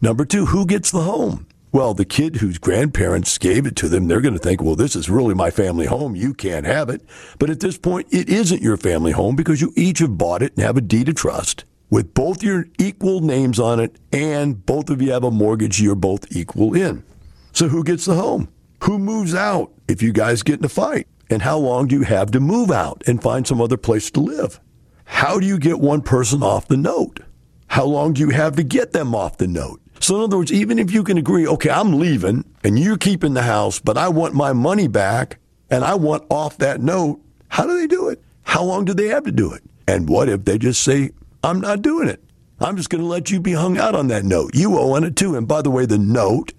Number 0.01 0.23
two, 0.23 0.45
who 0.45 0.65
gets 0.65 0.89
the 0.89 1.01
home? 1.01 1.47
Well, 1.73 1.93
the 1.93 2.05
kid 2.05 2.37
whose 2.37 2.59
grandparents 2.59 3.37
gave 3.37 3.65
it 3.65 3.75
to 3.77 3.89
them, 3.89 4.07
they're 4.07 4.21
going 4.21 4.35
to 4.35 4.39
think, 4.39 4.61
well, 4.61 4.77
this 4.77 4.95
is 4.95 5.09
really 5.09 5.33
my 5.33 5.51
family 5.51 5.85
home. 5.85 6.15
You 6.15 6.33
can't 6.33 6.65
have 6.65 6.89
it. 6.89 7.01
But 7.39 7.49
at 7.49 7.59
this 7.59 7.77
point, 7.77 8.07
it 8.09 8.29
isn't 8.29 8.61
your 8.61 8.77
family 8.77 9.11
home 9.11 9.35
because 9.35 9.59
you 9.59 9.73
each 9.75 9.99
have 9.99 10.17
bought 10.17 10.43
it 10.43 10.53
and 10.55 10.63
have 10.63 10.77
a 10.77 10.81
deed 10.81 11.09
of 11.09 11.15
trust 11.15 11.65
with 11.89 12.13
both 12.13 12.41
your 12.41 12.67
equal 12.79 13.19
names 13.19 13.59
on 13.59 13.81
it 13.81 13.97
and 14.13 14.65
both 14.65 14.89
of 14.89 15.01
you 15.01 15.11
have 15.11 15.25
a 15.25 15.31
mortgage 15.31 15.81
you're 15.81 15.93
both 15.93 16.33
equal 16.33 16.73
in. 16.73 17.03
So 17.51 17.67
who 17.67 17.83
gets 17.83 18.05
the 18.05 18.15
home? 18.15 18.47
Who 18.83 18.97
moves 18.97 19.35
out 19.35 19.73
if 19.89 20.01
you 20.01 20.13
guys 20.13 20.41
get 20.41 20.59
in 20.59 20.65
a 20.65 20.69
fight? 20.69 21.07
And 21.33 21.41
how 21.41 21.57
long 21.57 21.87
do 21.87 21.95
you 21.95 22.03
have 22.03 22.29
to 22.29 22.39
move 22.39 22.69
out 22.69 23.01
and 23.07 23.19
find 23.19 23.47
some 23.47 23.59
other 23.59 23.75
place 23.75 24.11
to 24.11 24.19
live? 24.19 24.59
How 25.05 25.39
do 25.39 25.47
you 25.47 25.57
get 25.57 25.79
one 25.79 26.03
person 26.03 26.43
off 26.43 26.67
the 26.67 26.77
note? 26.77 27.21
How 27.69 27.85
long 27.85 28.13
do 28.13 28.21
you 28.21 28.29
have 28.29 28.55
to 28.57 28.63
get 28.63 28.91
them 28.91 29.15
off 29.15 29.37
the 29.37 29.47
note? 29.47 29.81
So, 29.99 30.17
in 30.17 30.21
other 30.25 30.37
words, 30.37 30.51
even 30.51 30.77
if 30.77 30.91
you 30.91 31.03
can 31.03 31.17
agree, 31.17 31.47
okay, 31.47 31.71
I'm 31.71 31.97
leaving 31.97 32.45
and 32.63 32.77
you're 32.77 32.99
keeping 32.99 33.33
the 33.33 33.41
house, 33.41 33.79
but 33.79 33.97
I 33.97 34.09
want 34.09 34.35
my 34.35 34.53
money 34.53 34.87
back 34.87 35.39
and 35.71 35.83
I 35.83 35.95
want 35.95 36.23
off 36.29 36.59
that 36.59 36.81
note, 36.81 37.19
how 37.47 37.65
do 37.65 37.79
they 37.79 37.87
do 37.87 38.09
it? 38.09 38.21
How 38.43 38.63
long 38.63 38.85
do 38.85 38.93
they 38.93 39.07
have 39.07 39.23
to 39.23 39.31
do 39.31 39.53
it? 39.53 39.63
And 39.87 40.07
what 40.07 40.29
if 40.29 40.45
they 40.45 40.59
just 40.59 40.83
say, 40.83 41.13
I'm 41.43 41.59
not 41.59 41.81
doing 41.81 42.09
it? 42.09 42.23
I'm 42.59 42.77
just 42.77 42.91
going 42.91 43.01
to 43.01 43.07
let 43.07 43.31
you 43.31 43.39
be 43.39 43.53
hung 43.53 43.79
out 43.79 43.95
on 43.95 44.07
that 44.09 44.23
note. 44.23 44.51
You 44.53 44.77
owe 44.77 44.91
on 44.93 45.03
it 45.03 45.15
too. 45.15 45.35
And 45.35 45.47
by 45.47 45.63
the 45.63 45.71
way, 45.71 45.87
the 45.87 45.97
note 45.97 46.53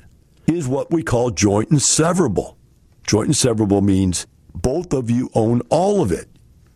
is 0.49 0.67
what 0.67 0.91
we 0.91 1.05
call 1.05 1.31
joint 1.31 1.71
and 1.71 1.79
severable. 1.79 2.57
Joint 3.07 3.27
and 3.27 3.37
severable 3.37 3.81
means 3.81 4.27
both 4.55 4.93
of 4.93 5.11
you 5.11 5.31
own 5.35 5.61
all 5.71 6.01
of 6.01 6.13
it. 6.13 6.29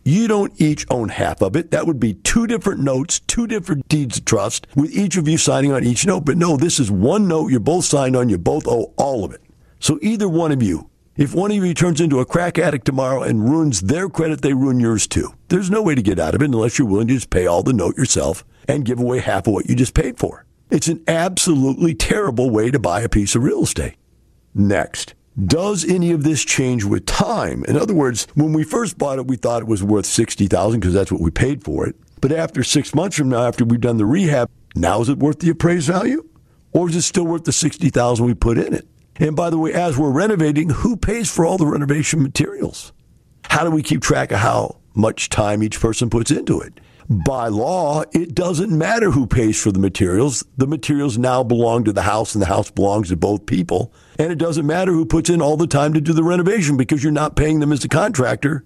You 0.05 0.27
don't 0.27 0.59
each 0.59 0.85
own 0.89 1.09
half 1.09 1.41
of 1.41 1.55
it. 1.55 1.71
That 1.71 1.85
would 1.85 1.99
be 1.99 2.15
two 2.15 2.47
different 2.47 2.81
notes, 2.81 3.19
two 3.21 3.47
different 3.47 3.87
deeds 3.87 4.17
of 4.17 4.25
trust, 4.25 4.65
with 4.75 4.91
each 4.91 5.17
of 5.17 5.27
you 5.27 5.37
signing 5.37 5.71
on 5.71 5.83
each 5.83 6.05
note. 6.05 6.25
But 6.25 6.37
no, 6.37 6.57
this 6.57 6.79
is 6.79 6.89
one 6.89 7.27
note 7.27 7.51
you're 7.51 7.59
both 7.59 7.85
signed 7.85 8.15
on. 8.15 8.29
You 8.29 8.37
both 8.37 8.67
owe 8.67 8.93
all 8.97 9.23
of 9.23 9.33
it. 9.33 9.41
So 9.79 9.99
either 10.01 10.27
one 10.27 10.51
of 10.51 10.63
you, 10.63 10.89
if 11.15 11.35
one 11.35 11.51
of 11.51 11.57
you 11.57 11.73
turns 11.73 12.01
into 12.01 12.21
a 12.21 12.25
crack 12.25 12.57
addict 12.57 12.85
tomorrow 12.85 13.23
and 13.23 13.49
ruins 13.49 13.81
their 13.81 14.09
credit, 14.09 14.41
they 14.41 14.53
ruin 14.53 14.79
yours 14.79 15.05
too. 15.05 15.33
There's 15.49 15.69
no 15.69 15.81
way 15.81 15.95
to 15.95 16.01
get 16.01 16.17
out 16.17 16.33
of 16.33 16.41
it 16.41 16.45
unless 16.45 16.79
you're 16.79 16.87
willing 16.87 17.07
to 17.09 17.15
just 17.15 17.29
pay 17.29 17.45
all 17.45 17.61
the 17.61 17.73
note 17.73 17.97
yourself 17.97 18.45
and 18.67 18.85
give 18.85 18.99
away 18.99 19.19
half 19.19 19.45
of 19.45 19.53
what 19.53 19.67
you 19.69 19.75
just 19.75 19.93
paid 19.93 20.17
for. 20.17 20.45
It's 20.69 20.87
an 20.87 21.03
absolutely 21.07 21.93
terrible 21.93 22.49
way 22.49 22.71
to 22.71 22.79
buy 22.79 23.01
a 23.01 23.09
piece 23.09 23.35
of 23.35 23.43
real 23.43 23.63
estate. 23.63 23.95
Next. 24.55 25.13
Does 25.45 25.85
any 25.85 26.11
of 26.11 26.23
this 26.23 26.43
change 26.43 26.83
with 26.83 27.05
time? 27.05 27.63
In 27.65 27.77
other 27.77 27.93
words, 27.93 28.27
when 28.33 28.51
we 28.51 28.63
first 28.63 28.97
bought 28.97 29.19
it, 29.19 29.27
we 29.27 29.37
thought 29.37 29.61
it 29.61 29.67
was 29.67 29.81
worth 29.81 30.05
60000 30.05 30.79
because 30.79 30.93
that's 30.93 31.11
what 31.11 31.21
we 31.21 31.31
paid 31.31 31.63
for 31.63 31.87
it. 31.87 31.95
But 32.19 32.33
after 32.33 32.61
six 32.61 32.93
months 32.93 33.15
from 33.15 33.29
now, 33.29 33.47
after 33.47 33.63
we've 33.63 33.79
done 33.79 33.97
the 33.97 34.05
rehab, 34.05 34.49
now 34.75 34.99
is 35.01 35.07
it 35.07 35.19
worth 35.19 35.39
the 35.39 35.49
appraised 35.49 35.87
value? 35.87 36.27
Or 36.73 36.89
is 36.89 36.95
it 36.95 37.03
still 37.03 37.25
worth 37.25 37.45
the 37.45 37.53
60000 37.53 38.25
we 38.25 38.33
put 38.33 38.57
in 38.57 38.73
it? 38.73 38.85
And 39.15 39.35
by 39.35 39.49
the 39.49 39.57
way, 39.57 39.71
as 39.71 39.97
we're 39.97 40.11
renovating, 40.11 40.69
who 40.69 40.97
pays 40.97 41.33
for 41.33 41.45
all 41.45 41.57
the 41.57 41.67
renovation 41.67 42.21
materials? 42.21 42.91
How 43.45 43.63
do 43.63 43.71
we 43.71 43.81
keep 43.81 44.01
track 44.01 44.31
of 44.31 44.39
how 44.39 44.81
much 44.93 45.29
time 45.29 45.63
each 45.63 45.79
person 45.79 46.09
puts 46.09 46.31
into 46.31 46.59
it? 46.59 46.79
By 47.09 47.47
law, 47.47 48.03
it 48.11 48.35
doesn't 48.35 48.75
matter 48.75 49.09
who 49.09 49.25
pays 49.25 49.59
for 49.59 49.71
the 49.71 49.79
materials. 49.79 50.45
The 50.57 50.67
materials 50.67 51.17
now 51.17 51.43
belong 51.43 51.83
to 51.85 51.91
the 51.91 52.03
house 52.03 52.35
and 52.35 52.41
the 52.41 52.45
house 52.47 52.69
belongs 52.69 53.09
to 53.09 53.17
both 53.17 53.47
people. 53.47 53.91
And 54.19 54.31
it 54.31 54.37
doesn't 54.37 54.67
matter 54.67 54.91
who 54.91 55.05
puts 55.05 55.29
in 55.29 55.41
all 55.41 55.57
the 55.57 55.65
time 55.65 55.93
to 55.95 56.01
do 56.01 56.13
the 56.13 56.23
renovation 56.23 56.77
because 56.77 57.03
you're 57.03 57.11
not 57.11 57.35
paying 57.35 57.61
them 57.61 57.71
as 57.71 57.83
a 57.83 57.87
contractor. 57.87 58.63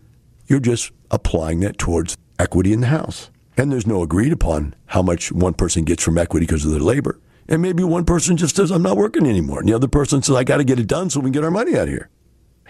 You're 0.47 0.59
just 0.59 0.91
applying 1.09 1.62
that 1.62 1.77
towards 1.77 2.17
equity 2.38 2.73
in 2.73 2.81
the 2.81 2.88
house. 2.88 3.29
And 3.55 3.71
there's 3.71 3.88
no 3.88 4.03
agreed 4.03 4.33
upon 4.33 4.75
how 4.88 5.01
much 5.01 5.31
one 5.31 5.53
person 5.53 5.85
gets 5.85 6.03
from 6.03 6.17
equity 6.17 6.45
because 6.45 6.65
of 6.65 6.71
their 6.71 6.81
labor. 6.81 7.21
And 7.47 7.62
maybe 7.62 7.83
one 7.83 8.03
person 8.03 8.35
just 8.35 8.57
says, 8.57 8.71
I'm 8.71 8.83
not 8.83 8.97
working 8.97 9.25
anymore. 9.25 9.59
And 9.59 9.69
the 9.69 9.73
other 9.73 9.88
person 9.88 10.21
says, 10.21 10.35
I 10.35 10.43
got 10.43 10.57
to 10.57 10.63
get 10.65 10.79
it 10.79 10.88
done 10.88 11.09
so 11.09 11.21
we 11.21 11.25
can 11.25 11.33
get 11.33 11.43
our 11.45 11.51
money 11.51 11.77
out 11.77 11.83
of 11.83 11.89
here. 11.89 12.09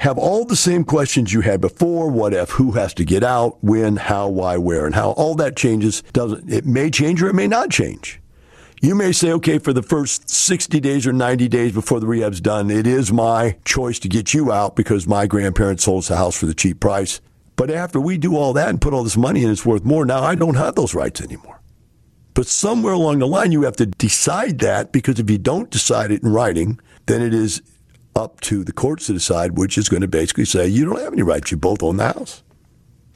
Have 0.04 0.18
all 0.18 0.44
the 0.44 0.58
same 0.58 0.84
questions 0.84 1.32
you 1.32 1.40
had 1.40 1.62
before. 1.62 2.10
What 2.10 2.34
if, 2.34 2.50
who 2.50 2.74
has 2.74 2.94
to 2.96 3.06
get 3.06 3.24
out, 3.24 3.58
when, 3.64 3.96
how, 3.96 4.28
why, 4.28 4.58
where, 4.58 4.86
and 4.86 4.94
how. 4.94 5.12
All 5.12 5.34
that 5.36 5.56
changes. 5.56 6.04
Doesn't, 6.12 6.52
it 6.52 6.66
may 6.66 6.90
change 6.90 7.24
or 7.24 7.30
it 7.30 7.36
may 7.36 7.48
not 7.48 7.70
change. 7.70 8.20
You 8.82 8.96
may 8.96 9.14
say, 9.14 9.32
okay, 9.32 9.60
for 9.60 9.72
the 9.72 9.82
first 9.82 10.30
60 10.30 10.82
days 10.82 11.08
or 11.08 11.14
90 11.14 11.48
days 11.48 11.72
before 11.72 12.02
the 12.02 12.06
rehab's 12.06 12.42
done, 12.42 12.70
it 12.70 12.86
is 12.86 13.14
my 13.14 13.56
choice 13.64 13.98
to 14.00 14.10
get 14.10 14.34
you 14.34 14.52
out 14.52 14.76
because 14.76 15.08
my 15.08 15.26
grandparents 15.26 15.86
sold 15.86 16.00
us 16.00 16.10
the 16.10 16.18
house 16.18 16.38
for 16.38 16.48
the 16.48 16.54
cheap 16.54 16.82
price. 16.82 17.22
But 17.56 17.72
after 17.72 18.02
we 18.02 18.18
do 18.18 18.36
all 18.36 18.52
that 18.52 18.68
and 18.68 18.82
put 18.82 18.94
all 18.94 19.06
this 19.06 19.16
money 19.16 19.46
in, 19.46 19.52
it's 19.52 19.66
worth 19.66 19.86
more. 19.86 20.06
Now 20.06 20.22
I 20.22 20.36
don't 20.36 20.56
have 20.56 20.76
those 20.76 20.94
rights 20.94 21.22
anymore. 21.22 21.62
But 22.34 22.48
somewhere 22.48 22.92
along 22.92 23.20
the 23.20 23.28
line, 23.28 23.54
you 23.54 23.62
have 23.62 23.78
to 23.78 23.86
decide 23.86 24.60
that 24.60 24.92
because 24.92 25.18
if 25.18 25.30
you 25.30 25.38
don't 25.38 25.72
decide 25.72 26.12
it 26.12 26.24
in 26.24 26.34
writing, 26.34 26.78
then 27.06 27.22
it 27.22 27.34
is 27.34 27.62
up 28.16 28.42
to 28.42 28.64
the 28.64 28.74
courts 28.74 29.08
to 29.08 29.14
decide, 29.14 29.58
which 29.58 29.78
is 29.78 29.90
going 29.90 30.02
to 30.02 30.08
basically 30.08 30.46
say 30.46 30.68
you 30.68 30.86
don't 30.86 31.00
have 31.00 31.14
any 31.14 31.24
rights. 31.24 31.52
You 31.52 31.58
both 31.58 31.84
own 31.84 31.98
the 31.98 32.14
house. 32.14 32.44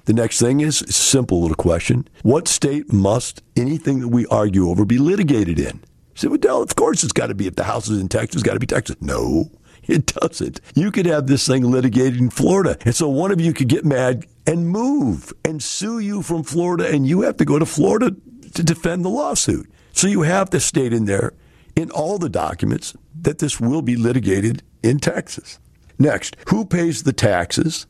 The 0.06 0.14
next 0.14 0.40
thing 0.40 0.62
is 0.62 0.82
a 0.82 0.92
simple 0.92 1.42
little 1.42 1.56
question. 1.56 2.08
What 2.24 2.48
state 2.48 2.94
must 2.94 3.44
anything 3.58 4.00
that 4.00 4.08
we 4.08 4.26
argue 4.28 4.70
over 4.70 4.86
be 4.86 4.98
litigated 4.98 5.60
in? 5.60 5.82
You 6.16 6.16
say, 6.16 6.28
well, 6.30 6.62
of 6.62 6.76
course 6.76 7.04
it's 7.04 7.12
got 7.12 7.28
to 7.28 7.36
be, 7.36 7.46
if 7.46 7.56
the 7.56 7.66
house 7.66 7.90
is 7.90 8.00
in 8.00 8.08
Texas, 8.08 8.36
it's 8.36 8.44
got 8.44 8.54
to 8.54 8.60
be 8.60 8.68
Texas. 8.68 8.96
No, 9.02 9.52
it 9.84 10.06
doesn't. 10.06 10.62
You 10.76 10.92
could 10.92 11.06
have 11.08 11.28
this 11.28 11.46
thing 11.46 11.70
litigated 11.70 12.20
in 12.20 12.30
Florida. 12.30 12.78
And 12.86 12.96
so 12.96 13.10
one 13.10 13.32
of 13.32 13.42
you 13.42 13.54
could 13.54 13.68
get 13.68 13.84
mad 13.84 14.26
and 14.46 14.70
move 14.70 15.34
and 15.44 15.62
sue 15.62 16.00
you 16.00 16.22
from 16.22 16.44
Florida, 16.44 16.90
and 16.90 17.06
you 17.06 17.24
have 17.24 17.36
to 17.38 17.46
go 17.46 17.60
to 17.60 17.66
Florida 17.66 18.16
to 18.54 18.64
defend 18.64 19.04
the 19.04 19.10
lawsuit. 19.10 19.70
So 19.92 20.08
you 20.08 20.22
have 20.22 20.50
to 20.52 20.62
state 20.62 20.94
in 20.94 21.04
there, 21.04 21.34
in 21.76 21.92
all 21.92 22.18
the 22.18 22.30
documents, 22.30 22.96
that 23.22 23.40
this 23.40 23.60
will 23.60 23.82
be 23.82 23.98
litigated 23.98 24.64
in 24.84 25.00
Texas. 25.00 25.60
Next, 26.00 26.36
who 26.50 26.66
pays 26.66 27.04
the 27.04 27.14
taxes, 27.14 27.88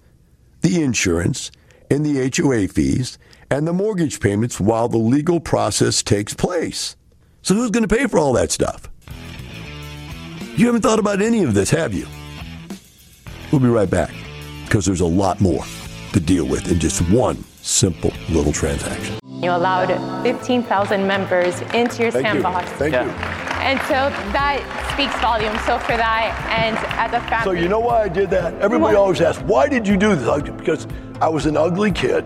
the 0.62 0.82
insurance, 0.82 1.52
and 1.90 2.06
the 2.06 2.32
HOA 2.36 2.68
fees, 2.68 3.18
and 3.50 3.68
the 3.68 3.74
mortgage 3.74 4.20
payments 4.20 4.60
while 4.60 4.88
the 4.88 4.98
legal 4.98 5.40
process 5.40 6.04
takes 6.04 6.34
place? 6.34 6.96
So 7.42 7.56
who's 7.56 7.72
going 7.72 7.88
to 7.88 7.96
pay 7.96 8.08
for 8.08 8.20
all 8.20 8.34
that 8.34 8.52
stuff? 8.52 8.90
You 10.56 10.66
haven't 10.66 10.82
thought 10.82 11.00
about 11.00 11.22
any 11.22 11.44
of 11.44 11.54
this, 11.54 11.70
have 11.70 11.94
you? 11.94 12.08
We'll 13.52 13.62
be 13.62 13.68
right 13.68 13.90
back 13.90 14.14
because 14.66 14.86
there's 14.86 15.02
a 15.02 15.06
lot 15.06 15.40
more 15.40 15.64
to 16.14 16.20
deal 16.20 16.46
with 16.46 16.72
in 16.72 16.80
just 16.80 17.00
one 17.10 17.44
simple 17.68 18.14
little 18.30 18.54
transaction. 18.54 19.20
You 19.42 19.52
allowed 19.52 19.90
15,000 20.24 21.06
members 21.06 21.60
into 21.74 22.02
your 22.02 22.12
Thank 22.12 22.26
sandbox. 22.26 22.70
you. 22.72 22.78
Thank 22.78 22.94
Yeah. 22.94 23.04
you. 23.06 23.12
And 23.62 23.80
so 23.82 24.10
that 24.32 24.62
speaks 24.94 25.14
volumes. 25.20 25.60
So 25.66 25.78
for 25.80 25.98
that, 25.98 26.34
and 26.50 26.78
as 26.78 27.14
a 27.14 27.20
family. 27.28 27.44
So 27.44 27.52
you 27.62 27.68
know 27.68 27.80
why 27.80 28.04
I 28.04 28.08
did 28.08 28.30
that? 28.30 28.54
Everybody 28.62 28.96
Why? 28.96 29.00
always 29.02 29.20
asks, 29.20 29.44
why 29.44 29.68
did 29.68 29.88
you 29.88 29.98
do 29.98 30.16
this? 30.16 30.42
Because 30.58 30.88
I 31.22 31.28
was 31.28 31.46
an 31.46 31.58
ugly 31.58 31.92
kid. 31.92 32.24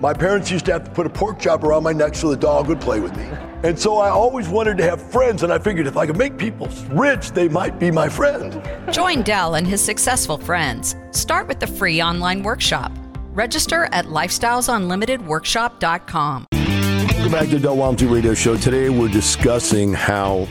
My 0.00 0.12
parents 0.12 0.50
used 0.50 0.66
to 0.66 0.72
have 0.72 0.84
to 0.84 0.90
put 0.90 1.06
a 1.06 1.10
pork 1.10 1.38
chop 1.38 1.64
around 1.64 1.84
my 1.84 1.92
neck 1.92 2.14
so 2.14 2.28
the 2.28 2.36
dog 2.36 2.66
would 2.68 2.80
play 2.80 3.00
with 3.00 3.16
me. 3.16 3.24
And 3.62 3.78
so 3.78 3.96
I 3.98 4.10
always 4.10 4.48
wanted 4.48 4.76
to 4.78 4.84
have 4.84 5.00
friends, 5.00 5.42
and 5.44 5.52
I 5.52 5.58
figured 5.58 5.86
if 5.86 5.96
I 5.96 6.06
could 6.06 6.18
make 6.18 6.36
people 6.36 6.68
rich, 6.90 7.30
they 7.30 7.48
might 7.48 7.78
be 7.78 7.90
my 7.90 8.08
friend. 8.08 8.60
Join 8.92 9.22
Del 9.22 9.54
and 9.54 9.66
his 9.66 9.80
successful 9.80 10.36
friends. 10.36 10.96
Start 11.12 11.46
with 11.48 11.60
the 11.60 11.68
free 11.68 12.02
online 12.02 12.42
workshop. 12.42 12.92
Register 13.32 13.88
at 13.92 14.06
lifestylesunlimitedworkshop.com. 14.06 16.46
Welcome 16.52 17.32
back 17.32 17.48
to 17.50 17.58
the 17.58 17.60
Del 17.60 17.94
Radio 18.08 18.34
Show. 18.34 18.56
Today 18.56 18.88
we're 18.88 19.08
discussing 19.08 19.92
how 19.92 20.46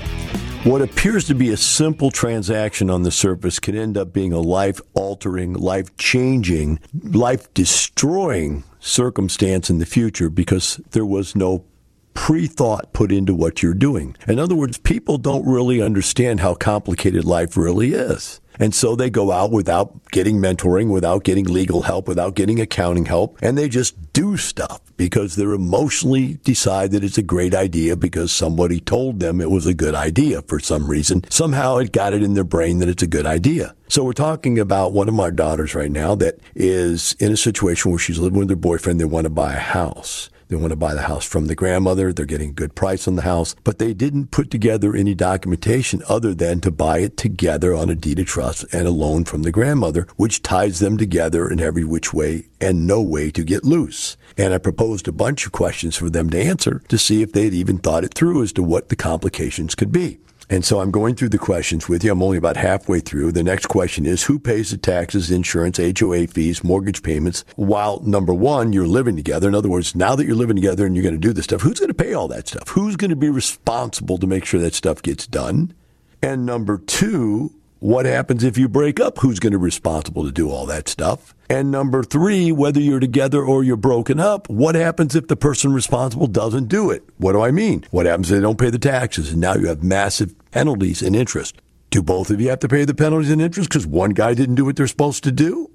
what 0.63 0.81
appears 0.81 1.25
to 1.25 1.33
be 1.33 1.49
a 1.49 1.57
simple 1.57 2.11
transaction 2.11 2.89
on 2.89 3.03
the 3.03 3.11
surface 3.11 3.59
can 3.59 3.75
end 3.75 3.97
up 3.97 4.13
being 4.13 4.31
a 4.31 4.39
life 4.39 4.79
altering, 4.93 5.53
life 5.53 5.95
changing, 5.97 6.79
life 7.03 7.53
destroying 7.53 8.63
circumstance 8.79 9.69
in 9.69 9.79
the 9.79 9.85
future 9.85 10.29
because 10.29 10.79
there 10.91 11.05
was 11.05 11.35
no 11.35 11.65
pre 12.13 12.47
thought 12.47 12.93
put 12.93 13.11
into 13.11 13.33
what 13.33 13.61
you're 13.61 13.73
doing. 13.73 14.15
In 14.27 14.39
other 14.39 14.55
words, 14.55 14.77
people 14.77 15.17
don't 15.17 15.45
really 15.45 15.81
understand 15.81 16.39
how 16.39 16.53
complicated 16.53 17.25
life 17.25 17.57
really 17.57 17.93
is. 17.93 18.41
And 18.59 18.75
so 18.75 18.95
they 18.95 19.09
go 19.09 19.31
out 19.31 19.51
without 19.51 20.11
getting 20.11 20.37
mentoring, 20.37 20.91
without 20.91 21.23
getting 21.23 21.45
legal 21.45 21.83
help, 21.83 22.07
without 22.07 22.35
getting 22.35 22.59
accounting 22.59 23.05
help, 23.05 23.39
and 23.41 23.57
they 23.57 23.69
just 23.69 24.13
do 24.13 24.37
stuff 24.37 24.81
because 24.97 25.35
they're 25.35 25.53
emotionally 25.53 26.35
decide 26.43 26.91
that 26.91 27.03
it's 27.03 27.17
a 27.17 27.23
great 27.23 27.55
idea 27.55 27.95
because 27.95 28.31
somebody 28.31 28.79
told 28.79 29.19
them 29.19 29.41
it 29.41 29.49
was 29.49 29.65
a 29.65 29.73
good 29.73 29.95
idea 29.95 30.41
for 30.43 30.59
some 30.59 30.87
reason. 30.87 31.23
Somehow 31.29 31.77
it 31.77 31.91
got 31.91 32.13
it 32.13 32.21
in 32.21 32.33
their 32.33 32.43
brain 32.43 32.79
that 32.79 32.89
it's 32.89 33.03
a 33.03 33.07
good 33.07 33.25
idea. 33.25 33.73
So 33.87 34.03
we're 34.03 34.13
talking 34.13 34.59
about 34.59 34.93
one 34.93 35.07
of 35.07 35.15
my 35.15 35.31
daughters 35.31 35.73
right 35.73 35.91
now 35.91 36.15
that 36.15 36.39
is 36.55 37.13
in 37.19 37.31
a 37.31 37.37
situation 37.37 37.91
where 37.91 37.99
she's 37.99 38.19
living 38.19 38.39
with 38.39 38.49
her 38.49 38.55
boyfriend. 38.55 38.99
They 38.99 39.05
want 39.05 39.25
to 39.25 39.29
buy 39.29 39.53
a 39.53 39.59
house. 39.59 40.29
They 40.51 40.57
want 40.57 40.71
to 40.71 40.75
buy 40.75 40.93
the 40.93 41.03
house 41.03 41.23
from 41.23 41.45
the 41.45 41.55
grandmother. 41.55 42.11
They're 42.11 42.25
getting 42.25 42.49
a 42.49 42.53
good 42.53 42.75
price 42.75 43.07
on 43.07 43.15
the 43.15 43.21
house, 43.21 43.55
but 43.63 43.79
they 43.79 43.93
didn't 43.93 44.31
put 44.31 44.51
together 44.51 44.93
any 44.93 45.15
documentation 45.15 46.03
other 46.09 46.33
than 46.33 46.59
to 46.59 46.71
buy 46.71 46.97
it 46.97 47.15
together 47.15 47.73
on 47.73 47.89
a 47.89 47.95
deed 47.95 48.19
of 48.19 48.25
trust 48.25 48.65
and 48.73 48.85
a 48.85 48.91
loan 48.91 49.23
from 49.23 49.43
the 49.43 49.51
grandmother, 49.53 50.05
which 50.17 50.43
ties 50.43 50.79
them 50.79 50.97
together 50.97 51.49
in 51.49 51.61
every 51.61 51.85
which 51.85 52.13
way 52.13 52.49
and 52.59 52.85
no 52.85 53.01
way 53.01 53.31
to 53.31 53.45
get 53.45 53.63
loose. 53.63 54.17
And 54.37 54.53
I 54.53 54.57
proposed 54.57 55.07
a 55.07 55.13
bunch 55.13 55.45
of 55.45 55.53
questions 55.53 55.95
for 55.95 56.09
them 56.09 56.29
to 56.31 56.37
answer 56.37 56.81
to 56.89 56.97
see 56.97 57.21
if 57.21 57.31
they'd 57.31 57.53
even 57.53 57.77
thought 57.77 58.03
it 58.03 58.13
through 58.13 58.43
as 58.43 58.51
to 58.53 58.61
what 58.61 58.89
the 58.89 58.97
complications 58.97 59.73
could 59.73 59.93
be. 59.93 60.19
And 60.51 60.65
so 60.65 60.81
I'm 60.81 60.91
going 60.91 61.15
through 61.15 61.29
the 61.29 61.37
questions 61.37 61.87
with 61.87 62.03
you. 62.03 62.11
I'm 62.11 62.21
only 62.21 62.37
about 62.37 62.57
halfway 62.57 62.99
through. 62.99 63.31
The 63.31 63.41
next 63.41 63.67
question 63.67 64.05
is 64.05 64.23
who 64.23 64.37
pays 64.37 64.71
the 64.71 64.77
taxes, 64.77 65.31
insurance, 65.31 65.77
HOA 65.77 66.27
fees, 66.27 66.61
mortgage 66.61 67.03
payments 67.03 67.45
while 67.55 68.01
number 68.01 68.33
one, 68.33 68.73
you're 68.73 68.85
living 68.85 69.15
together. 69.15 69.47
In 69.47 69.55
other 69.55 69.69
words, 69.69 69.95
now 69.95 70.13
that 70.13 70.25
you're 70.25 70.35
living 70.35 70.57
together 70.57 70.85
and 70.85 70.93
you're 70.93 71.03
going 71.03 71.15
to 71.15 71.27
do 71.27 71.31
this 71.31 71.45
stuff, 71.45 71.61
who's 71.61 71.79
going 71.79 71.87
to 71.87 71.93
pay 71.93 72.13
all 72.13 72.27
that 72.27 72.49
stuff? 72.49 72.67
Who's 72.67 72.97
going 72.97 73.11
to 73.11 73.15
be 73.15 73.29
responsible 73.29 74.17
to 74.17 74.27
make 74.27 74.43
sure 74.43 74.59
that 74.59 74.73
stuff 74.73 75.01
gets 75.01 75.25
done? 75.25 75.73
And 76.21 76.45
number 76.45 76.79
two, 76.79 77.53
what 77.79 78.05
happens 78.05 78.43
if 78.43 78.57
you 78.57 78.67
break 78.67 78.99
up? 78.99 79.19
Who's 79.19 79.39
going 79.39 79.53
to 79.53 79.57
be 79.57 79.63
responsible 79.63 80.25
to 80.25 80.33
do 80.33 80.49
all 80.51 80.65
that 80.65 80.89
stuff? 80.89 81.33
And 81.49 81.71
number 81.71 82.03
three, 82.03 82.51
whether 82.51 82.79
you're 82.81 82.99
together 82.99 83.41
or 83.41 83.63
you're 83.63 83.77
broken 83.77 84.19
up, 84.19 84.49
what 84.49 84.75
happens 84.75 85.15
if 85.15 85.27
the 85.27 85.35
person 85.37 85.71
responsible 85.73 86.27
doesn't 86.27 86.67
do 86.67 86.91
it? 86.91 87.03
What 87.17 87.31
do 87.31 87.41
I 87.41 87.51
mean? 87.51 87.85
What 87.91 88.05
happens 88.05 88.29
if 88.29 88.35
they 88.35 88.41
don't 88.41 88.59
pay 88.59 88.69
the 88.69 88.77
taxes 88.77 89.31
and 89.31 89.41
now 89.41 89.55
you 89.55 89.67
have 89.67 89.81
massive 89.81 90.35
penalties 90.51 91.01
and 91.01 91.15
interest? 91.15 91.61
Do 91.89 92.01
both 92.01 92.29
of 92.29 92.39
you 92.39 92.49
have 92.49 92.59
to 92.59 92.69
pay 92.69 92.85
the 92.85 92.93
penalties 92.93 93.31
and 93.31 93.41
interest 93.41 93.69
because 93.69 93.87
one 93.87 94.11
guy 94.11 94.33
didn't 94.33 94.55
do 94.55 94.65
what 94.65 94.75
they're 94.75 94.87
supposed 94.87 95.23
to 95.25 95.31
do? 95.31 95.69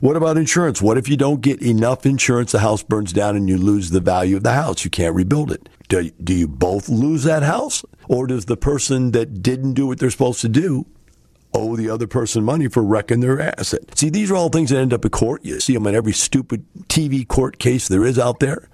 What 0.00 0.16
about 0.16 0.36
insurance? 0.36 0.82
What 0.82 0.98
if 0.98 1.08
you 1.08 1.16
don't 1.16 1.40
get 1.40 1.62
enough 1.62 2.04
insurance, 2.04 2.52
the 2.52 2.58
house 2.58 2.82
burns 2.82 3.12
down 3.12 3.36
and 3.36 3.48
you 3.48 3.56
lose 3.56 3.90
the 3.90 4.00
value 4.00 4.36
of 4.36 4.42
the 4.42 4.52
house? 4.52 4.84
You 4.84 4.90
can't 4.90 5.14
rebuild 5.14 5.50
it. 5.50 5.68
Do, 5.88 6.10
do 6.22 6.34
you 6.34 6.48
both 6.48 6.88
lose 6.88 7.22
that 7.24 7.42
house? 7.42 7.84
Or 8.08 8.26
does 8.26 8.44
the 8.44 8.56
person 8.56 9.12
that 9.12 9.42
didn't 9.42 9.74
do 9.74 9.86
what 9.86 9.98
they're 9.98 10.10
supposed 10.10 10.40
to 10.42 10.48
do 10.48 10.86
owe 11.54 11.76
the 11.76 11.88
other 11.88 12.06
person 12.06 12.44
money 12.44 12.68
for 12.68 12.82
wrecking 12.82 13.20
their 13.20 13.40
asset? 13.40 13.96
See, 13.96 14.10
these 14.10 14.30
are 14.30 14.36
all 14.36 14.50
things 14.50 14.70
that 14.70 14.78
end 14.78 14.92
up 14.92 15.04
in 15.04 15.10
court. 15.10 15.44
You 15.44 15.60
see 15.60 15.74
them 15.74 15.86
in 15.86 15.94
every 15.94 16.12
stupid 16.12 16.66
TV 16.88 17.26
court 17.26 17.58
case 17.58 17.88
there 17.88 18.04
is 18.04 18.18
out 18.18 18.40
there 18.40 18.68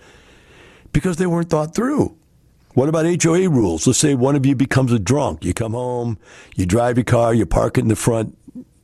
because 0.93 1.17
they 1.17 1.27
weren't 1.27 1.51
thought 1.51 1.75
through. 1.75 2.17
What 2.75 2.89
about 2.89 3.05
HOA 3.23 3.51
rules? 3.51 3.87
Let's 3.87 3.99
say 3.99 4.15
one 4.15 4.35
of 4.35 4.47
you 4.47 4.57
becomes 4.57 4.93
a 4.93 4.99
drunk. 4.99 5.45
You 5.45 5.53
come 5.53 5.73
home, 5.73 6.19
you 6.57 6.65
drive 6.65 6.97
your 6.97 7.05
car, 7.05 7.35
you 7.35 7.45
park 7.45 7.77
it 7.77 7.83
in 7.83 7.89
the 7.89 7.97
front, 7.97 8.37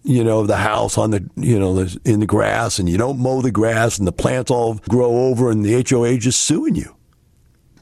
you 0.03 0.23
know, 0.23 0.41
of 0.41 0.47
the 0.47 0.59
house 0.59 0.99
on 0.99 1.11
the, 1.11 1.29
you 1.37 1.59
know, 1.59 1.87
in 2.05 2.21
the 2.21 2.27
grass, 2.27 2.79
and 2.79 2.89
you 2.89 2.99
don't 2.99 3.19
mow 3.19 3.41
the 3.41 3.51
grass, 3.51 3.99
and 3.99 4.07
the 4.07 4.13
plants 4.13 4.51
all 4.51 4.75
grow 4.89 5.11
over, 5.11 5.51
and 5.51 5.65
the 5.65 5.85
HOA 5.89 6.19
just 6.19 6.41
suing 6.41 6.75
you. 6.75 6.95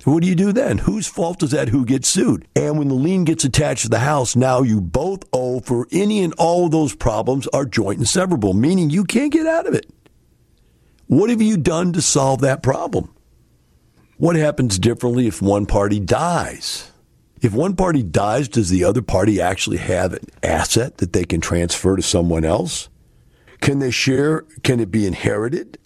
What 0.05 0.23
do 0.23 0.29
you 0.29 0.37
do 0.37 0.53
then? 0.53 0.79
Whose 0.79 1.09
fault 1.09 1.43
is 1.43 1.51
that? 1.51 1.71
Who 1.71 1.85
gets 1.85 2.07
sued? 2.07 2.47
And 2.55 2.79
when 2.79 2.87
the 2.87 2.95
lien 2.95 3.25
gets 3.25 3.45
attached 3.45 3.83
to 3.83 3.89
the 3.89 3.99
house, 3.99 4.37
now 4.37 4.63
you 4.63 4.81
both 4.81 5.25
owe 5.33 5.59
for 5.59 5.89
any 5.91 6.23
and 6.23 6.33
all 6.39 6.67
of 6.67 6.71
those 6.71 6.95
problems 6.95 7.49
are 7.49 7.65
joint 7.65 7.99
and 7.99 8.07
severable, 8.07 8.55
meaning 8.55 8.89
you 8.89 9.03
can't 9.03 9.33
get 9.33 9.49
out 9.49 9.67
of 9.67 9.75
it. 9.75 9.91
What 11.09 11.31
have 11.31 11.43
you 11.43 11.57
done 11.57 11.93
to 11.95 12.01
solve 12.01 12.41
that 12.43 12.63
problem? 12.63 13.13
What 14.19 14.37
happens 14.37 14.79
differently 14.79 15.27
if 15.27 15.43
one 15.43 15.67
party 15.67 16.01
dies? 16.01 16.91
If 17.43 17.53
one 17.53 17.77
party 17.77 18.03
dies, 18.03 18.49
does 18.49 18.71
the 18.71 18.83
other 18.83 19.03
party 19.03 19.43
actually 19.43 19.77
have 19.77 20.15
an 20.15 20.25
asset 20.43 20.97
that 20.99 21.13
they 21.13 21.25
can 21.25 21.43
transfer 21.43 21.97
to 21.97 22.03
someone 22.03 22.43
else? 22.43 22.89
Can 23.61 23.79
they 23.79 23.91
share? 23.91 24.47
Can 24.63 24.81
it 24.81 24.91
be 24.91 25.07
inherited? 25.07 25.77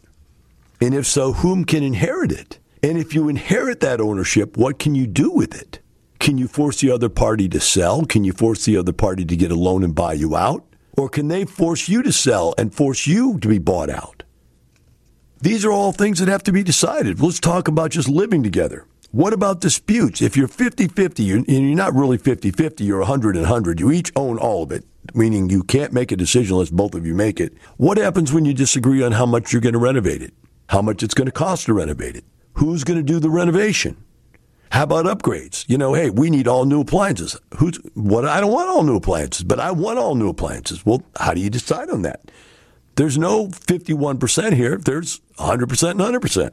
And 0.80 0.94
if 0.94 1.06
so, 1.06 1.32
whom 1.32 1.64
can 1.64 1.82
inherit 1.82 2.30
it? 2.30 2.60
And 2.84 2.96
if 2.98 3.16
you 3.16 3.28
inherit 3.28 3.80
that 3.80 4.00
ownership, 4.00 4.56
what 4.56 4.78
can 4.78 4.94
you 4.94 5.08
do 5.08 5.32
with 5.32 5.60
it? 5.60 5.80
Can 6.20 6.38
you 6.38 6.46
force 6.46 6.80
the 6.80 6.92
other 6.92 7.08
party 7.08 7.48
to 7.48 7.58
sell? 7.58 8.04
Can 8.04 8.22
you 8.22 8.32
force 8.32 8.64
the 8.64 8.76
other 8.76 8.92
party 8.92 9.24
to 9.24 9.36
get 9.36 9.50
a 9.50 9.56
loan 9.56 9.82
and 9.82 9.92
buy 9.92 10.12
you 10.12 10.36
out? 10.36 10.64
Or 10.96 11.08
can 11.08 11.26
they 11.26 11.46
force 11.46 11.88
you 11.88 12.00
to 12.04 12.12
sell 12.12 12.54
and 12.56 12.72
force 12.72 13.08
you 13.08 13.40
to 13.40 13.48
be 13.48 13.58
bought 13.58 13.90
out? 13.90 14.22
These 15.42 15.64
are 15.64 15.72
all 15.72 15.92
things 15.92 16.18
that 16.18 16.28
have 16.28 16.42
to 16.42 16.52
be 16.52 16.62
decided. 16.62 17.18
Let's 17.18 17.40
talk 17.40 17.66
about 17.66 17.92
just 17.92 18.10
living 18.10 18.42
together. 18.42 18.84
What 19.10 19.32
about 19.32 19.62
disputes? 19.62 20.20
If 20.20 20.36
you're 20.36 20.46
50 20.46 20.88
50, 20.88 21.30
and 21.32 21.48
you're 21.48 21.74
not 21.74 21.94
really 21.94 22.18
50 22.18 22.50
50, 22.50 22.84
you're 22.84 22.98
100 22.98 23.36
and 23.36 23.44
100, 23.44 23.80
you 23.80 23.90
each 23.90 24.12
own 24.16 24.36
all 24.36 24.62
of 24.62 24.70
it, 24.70 24.84
meaning 25.14 25.48
you 25.48 25.62
can't 25.62 25.94
make 25.94 26.12
a 26.12 26.16
decision 26.16 26.52
unless 26.52 26.68
both 26.68 26.94
of 26.94 27.06
you 27.06 27.14
make 27.14 27.40
it. 27.40 27.54
What 27.78 27.96
happens 27.96 28.34
when 28.34 28.44
you 28.44 28.52
disagree 28.52 29.02
on 29.02 29.12
how 29.12 29.24
much 29.24 29.50
you're 29.50 29.62
going 29.62 29.72
to 29.72 29.78
renovate 29.78 30.20
it? 30.20 30.34
How 30.68 30.82
much 30.82 31.02
it's 31.02 31.14
going 31.14 31.26
to 31.26 31.32
cost 31.32 31.66
to 31.66 31.74
renovate 31.74 32.16
it? 32.16 32.24
Who's 32.54 32.84
going 32.84 32.98
to 32.98 33.02
do 33.02 33.18
the 33.18 33.30
renovation? 33.30 33.96
How 34.70 34.82
about 34.82 35.06
upgrades? 35.06 35.64
You 35.68 35.78
know, 35.78 35.94
hey, 35.94 36.10
we 36.10 36.28
need 36.28 36.46
all 36.46 36.66
new 36.66 36.82
appliances. 36.82 37.36
Who's 37.56 37.78
what? 37.94 38.26
I 38.26 38.40
don't 38.40 38.52
want 38.52 38.68
all 38.68 38.82
new 38.82 38.96
appliances, 38.96 39.42
but 39.42 39.58
I 39.58 39.70
want 39.70 39.98
all 39.98 40.14
new 40.14 40.28
appliances. 40.28 40.84
Well, 40.84 41.02
how 41.18 41.32
do 41.32 41.40
you 41.40 41.48
decide 41.48 41.88
on 41.88 42.02
that? 42.02 42.30
There's 43.00 43.16
no 43.16 43.46
51% 43.46 44.52
here. 44.52 44.76
There's 44.76 45.20
100% 45.38 45.90
and 45.90 46.00
100%. 46.00 46.50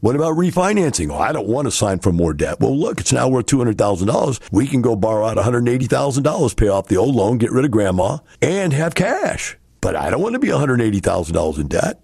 What 0.00 0.16
about 0.16 0.34
refinancing? 0.34 1.08
Oh, 1.08 1.18
I 1.18 1.30
don't 1.30 1.46
want 1.46 1.66
to 1.66 1.70
sign 1.70 2.00
for 2.00 2.10
more 2.10 2.34
debt. 2.34 2.58
Well, 2.58 2.76
look, 2.76 2.98
it's 2.98 3.12
now 3.12 3.28
worth 3.28 3.46
$200,000. 3.46 4.40
We 4.50 4.66
can 4.66 4.82
go 4.82 4.96
borrow 4.96 5.26
out 5.26 5.36
$180,000, 5.36 6.56
pay 6.56 6.66
off 6.66 6.88
the 6.88 6.96
old 6.96 7.14
loan, 7.14 7.38
get 7.38 7.52
rid 7.52 7.64
of 7.64 7.70
grandma, 7.70 8.18
and 8.42 8.72
have 8.72 8.96
cash. 8.96 9.56
But 9.80 9.94
I 9.94 10.10
don't 10.10 10.20
want 10.20 10.32
to 10.32 10.40
be 10.40 10.48
$180,000 10.48 11.58
in 11.60 11.68
debt. 11.68 12.02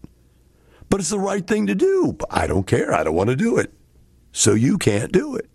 But 0.89 1.01
it's 1.01 1.11
the 1.11 1.19
right 1.19 1.45
thing 1.45 1.67
to 1.67 1.75
do. 1.75 2.17
I 2.31 2.47
don't 2.47 2.69
care. 2.69 2.95
I 2.95 3.03
don't 3.03 3.17
want 3.17 3.31
to 3.31 3.37
do 3.37 3.59
it. 3.59 3.75
So 4.31 4.55
you 4.55 4.79
can't 4.79 5.11
do 5.11 5.35
it 5.35 5.51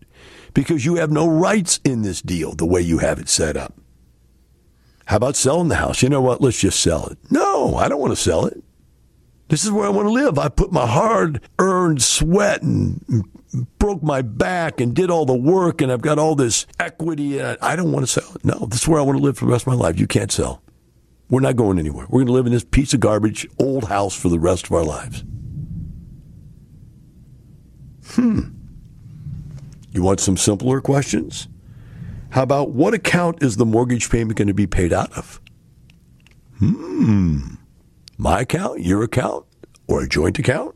because 0.53 0.83
you 0.83 0.95
have 0.95 1.09
no 1.09 1.25
rights 1.25 1.79
in 1.85 2.01
this 2.01 2.21
deal 2.21 2.53
the 2.53 2.65
way 2.65 2.81
you 2.81 2.97
have 2.97 3.17
it 3.17 3.29
set 3.29 3.55
up. 3.55 3.75
How 5.09 5.15
about 5.15 5.35
selling 5.35 5.69
the 5.69 5.75
house? 5.75 6.03
You 6.03 6.09
know 6.09 6.21
what? 6.21 6.39
Let's 6.39 6.59
just 6.59 6.79
sell 6.81 7.07
it. 7.07 7.17
No, 7.31 7.73
I 7.73 7.89
don't 7.89 7.99
want 7.99 8.11
to 8.11 8.15
sell 8.15 8.45
it. 8.45 8.63
This 9.47 9.65
is 9.65 9.71
where 9.71 9.87
I 9.87 9.89
want 9.89 10.07
to 10.07 10.11
live. 10.11 10.37
I 10.37 10.49
put 10.49 10.71
my 10.71 10.85
hard 10.85 11.41
earned 11.57 12.03
sweat 12.03 12.61
and 12.61 13.25
broke 13.79 14.03
my 14.03 14.21
back 14.21 14.79
and 14.79 14.93
did 14.93 15.09
all 15.09 15.25
the 15.25 15.33
work, 15.33 15.81
and 15.81 15.91
I've 15.91 16.03
got 16.03 16.19
all 16.19 16.35
this 16.35 16.67
equity, 16.79 17.39
and 17.39 17.57
I 17.59 17.75
don't 17.75 17.91
want 17.91 18.05
to 18.05 18.11
sell 18.11 18.31
it. 18.35 18.45
No, 18.45 18.67
this 18.67 18.83
is 18.83 18.87
where 18.87 18.99
I 18.99 19.03
want 19.03 19.17
to 19.17 19.23
live 19.23 19.35
for 19.35 19.45
the 19.45 19.51
rest 19.51 19.63
of 19.63 19.73
my 19.73 19.73
life. 19.73 19.99
You 19.99 20.05
can't 20.05 20.31
sell. 20.31 20.61
We're 21.27 21.39
not 21.39 21.55
going 21.55 21.79
anywhere. 21.79 22.05
We're 22.07 22.19
going 22.19 22.27
to 22.27 22.33
live 22.33 22.45
in 22.45 22.51
this 22.51 22.63
piece 22.63 22.93
of 22.93 22.99
garbage 22.99 23.47
old 23.57 23.85
house 23.85 24.15
for 24.15 24.29
the 24.29 24.37
rest 24.37 24.67
of 24.67 24.73
our 24.73 24.83
lives. 24.83 25.23
Hmm. 28.09 28.41
You 29.91 30.03
want 30.03 30.19
some 30.19 30.37
simpler 30.37 30.81
questions? 30.81 31.47
How 32.31 32.43
about 32.43 32.71
what 32.71 32.93
account 32.93 33.41
is 33.41 33.57
the 33.57 33.65
mortgage 33.65 34.09
payment 34.09 34.37
going 34.37 34.47
to 34.47 34.53
be 34.53 34.67
paid 34.67 34.93
out 34.93 35.11
of? 35.17 35.41
Hmm. 36.59 37.55
My 38.17 38.41
account, 38.41 38.81
your 38.81 39.03
account, 39.03 39.45
or 39.87 40.03
a 40.03 40.07
joint 40.07 40.37
account? 40.37 40.75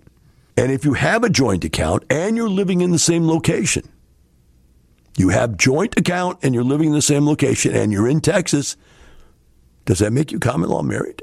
And 0.57 0.71
if 0.71 0.85
you 0.85 0.93
have 0.93 1.23
a 1.23 1.29
joint 1.29 1.63
account 1.63 2.03
and 2.09 2.37
you're 2.37 2.49
living 2.49 2.81
in 2.81 2.91
the 2.91 2.99
same 2.99 3.27
location, 3.27 3.87
you 5.17 5.29
have 5.29 5.57
joint 5.57 5.97
account 5.97 6.39
and 6.41 6.55
you're 6.55 6.63
living 6.63 6.87
in 6.87 6.93
the 6.93 7.01
same 7.01 7.25
location 7.25 7.75
and 7.75 7.91
you're 7.91 8.07
in 8.07 8.21
Texas, 8.21 8.77
does 9.85 9.99
that 9.99 10.11
make 10.11 10.31
you 10.31 10.39
common 10.39 10.69
law 10.69 10.81
married? 10.81 11.21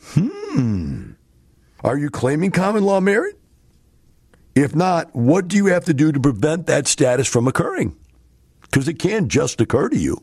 Hmm. 0.00 1.12
Are 1.84 1.98
you 1.98 2.10
claiming 2.10 2.50
common 2.50 2.84
law 2.84 3.00
married? 3.00 3.36
If 4.54 4.74
not, 4.74 5.14
what 5.14 5.48
do 5.48 5.56
you 5.56 5.66
have 5.66 5.84
to 5.84 5.94
do 5.94 6.10
to 6.10 6.18
prevent 6.18 6.66
that 6.66 6.88
status 6.88 7.28
from 7.28 7.46
occurring? 7.46 7.94
Because 8.76 8.88
it 8.88 8.98
can 8.98 9.30
just 9.30 9.58
occur 9.62 9.88
to 9.88 9.96
you 9.96 10.22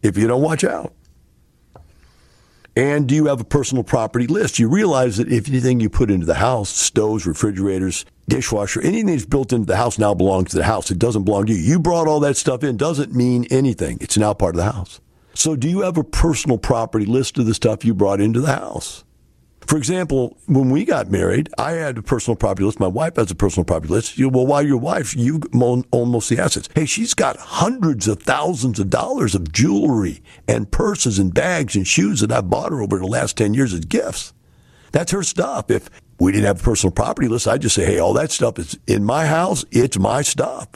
if 0.00 0.16
you 0.16 0.28
don't 0.28 0.40
watch 0.40 0.62
out. 0.62 0.94
And 2.76 3.08
do 3.08 3.16
you 3.16 3.26
have 3.26 3.40
a 3.40 3.44
personal 3.44 3.82
property 3.82 4.28
list? 4.28 4.60
You 4.60 4.68
realize 4.68 5.16
that 5.16 5.32
if 5.32 5.48
anything 5.48 5.80
you 5.80 5.90
put 5.90 6.08
into 6.08 6.26
the 6.26 6.34
house, 6.34 6.70
stoves, 6.70 7.26
refrigerators, 7.26 8.04
dishwasher, 8.28 8.80
anything 8.82 9.06
that's 9.06 9.24
built 9.24 9.52
into 9.52 9.66
the 9.66 9.78
house 9.78 9.98
now 9.98 10.14
belongs 10.14 10.50
to 10.50 10.58
the 10.58 10.62
house. 10.62 10.92
It 10.92 11.00
doesn't 11.00 11.24
belong 11.24 11.46
to 11.46 11.54
you. 11.54 11.58
You 11.58 11.80
brought 11.80 12.06
all 12.06 12.20
that 12.20 12.36
stuff 12.36 12.62
in, 12.62 12.76
doesn't 12.76 13.16
mean 13.16 13.46
anything. 13.50 13.98
It's 14.00 14.16
now 14.16 14.32
part 14.32 14.54
of 14.54 14.58
the 14.58 14.70
house. 14.70 15.00
So 15.34 15.56
do 15.56 15.68
you 15.68 15.80
have 15.80 15.98
a 15.98 16.04
personal 16.04 16.58
property 16.58 17.04
list 17.04 17.36
of 17.36 17.46
the 17.46 17.54
stuff 17.54 17.84
you 17.84 17.94
brought 17.94 18.20
into 18.20 18.40
the 18.40 18.54
house? 18.54 19.02
For 19.66 19.76
example, 19.76 20.38
when 20.46 20.70
we 20.70 20.84
got 20.84 21.10
married, 21.10 21.48
I 21.58 21.72
had 21.72 21.98
a 21.98 22.02
personal 22.02 22.36
property 22.36 22.64
list. 22.64 22.78
My 22.78 22.86
wife 22.86 23.16
has 23.16 23.32
a 23.32 23.34
personal 23.34 23.64
property 23.64 23.92
list. 23.92 24.16
You, 24.16 24.28
well, 24.28 24.46
why 24.46 24.60
your 24.60 24.76
wife? 24.76 25.16
You 25.16 25.40
own, 25.54 25.84
own 25.92 26.10
most 26.10 26.30
of 26.30 26.36
the 26.36 26.42
assets. 26.42 26.68
Hey, 26.74 26.86
she's 26.86 27.14
got 27.14 27.36
hundreds 27.36 28.06
of 28.06 28.22
thousands 28.22 28.78
of 28.78 28.90
dollars 28.90 29.34
of 29.34 29.50
jewelry 29.50 30.22
and 30.46 30.70
purses 30.70 31.18
and 31.18 31.34
bags 31.34 31.74
and 31.74 31.86
shoes 31.86 32.20
that 32.20 32.30
I 32.30 32.42
bought 32.42 32.70
her 32.70 32.80
over 32.80 32.98
the 32.98 33.06
last 33.06 33.36
10 33.36 33.54
years 33.54 33.74
as 33.74 33.80
gifts. 33.80 34.32
That's 34.92 35.10
her 35.10 35.24
stuff. 35.24 35.68
If 35.68 35.90
we 36.20 36.30
didn't 36.30 36.46
have 36.46 36.60
a 36.60 36.64
personal 36.64 36.92
property 36.92 37.26
list, 37.26 37.48
I'd 37.48 37.62
just 37.62 37.74
say, 37.74 37.84
hey, 37.84 37.98
all 37.98 38.12
that 38.12 38.30
stuff 38.30 38.60
is 38.60 38.78
in 38.86 39.04
my 39.04 39.26
house. 39.26 39.64
It's 39.72 39.98
my 39.98 40.22
stuff. 40.22 40.68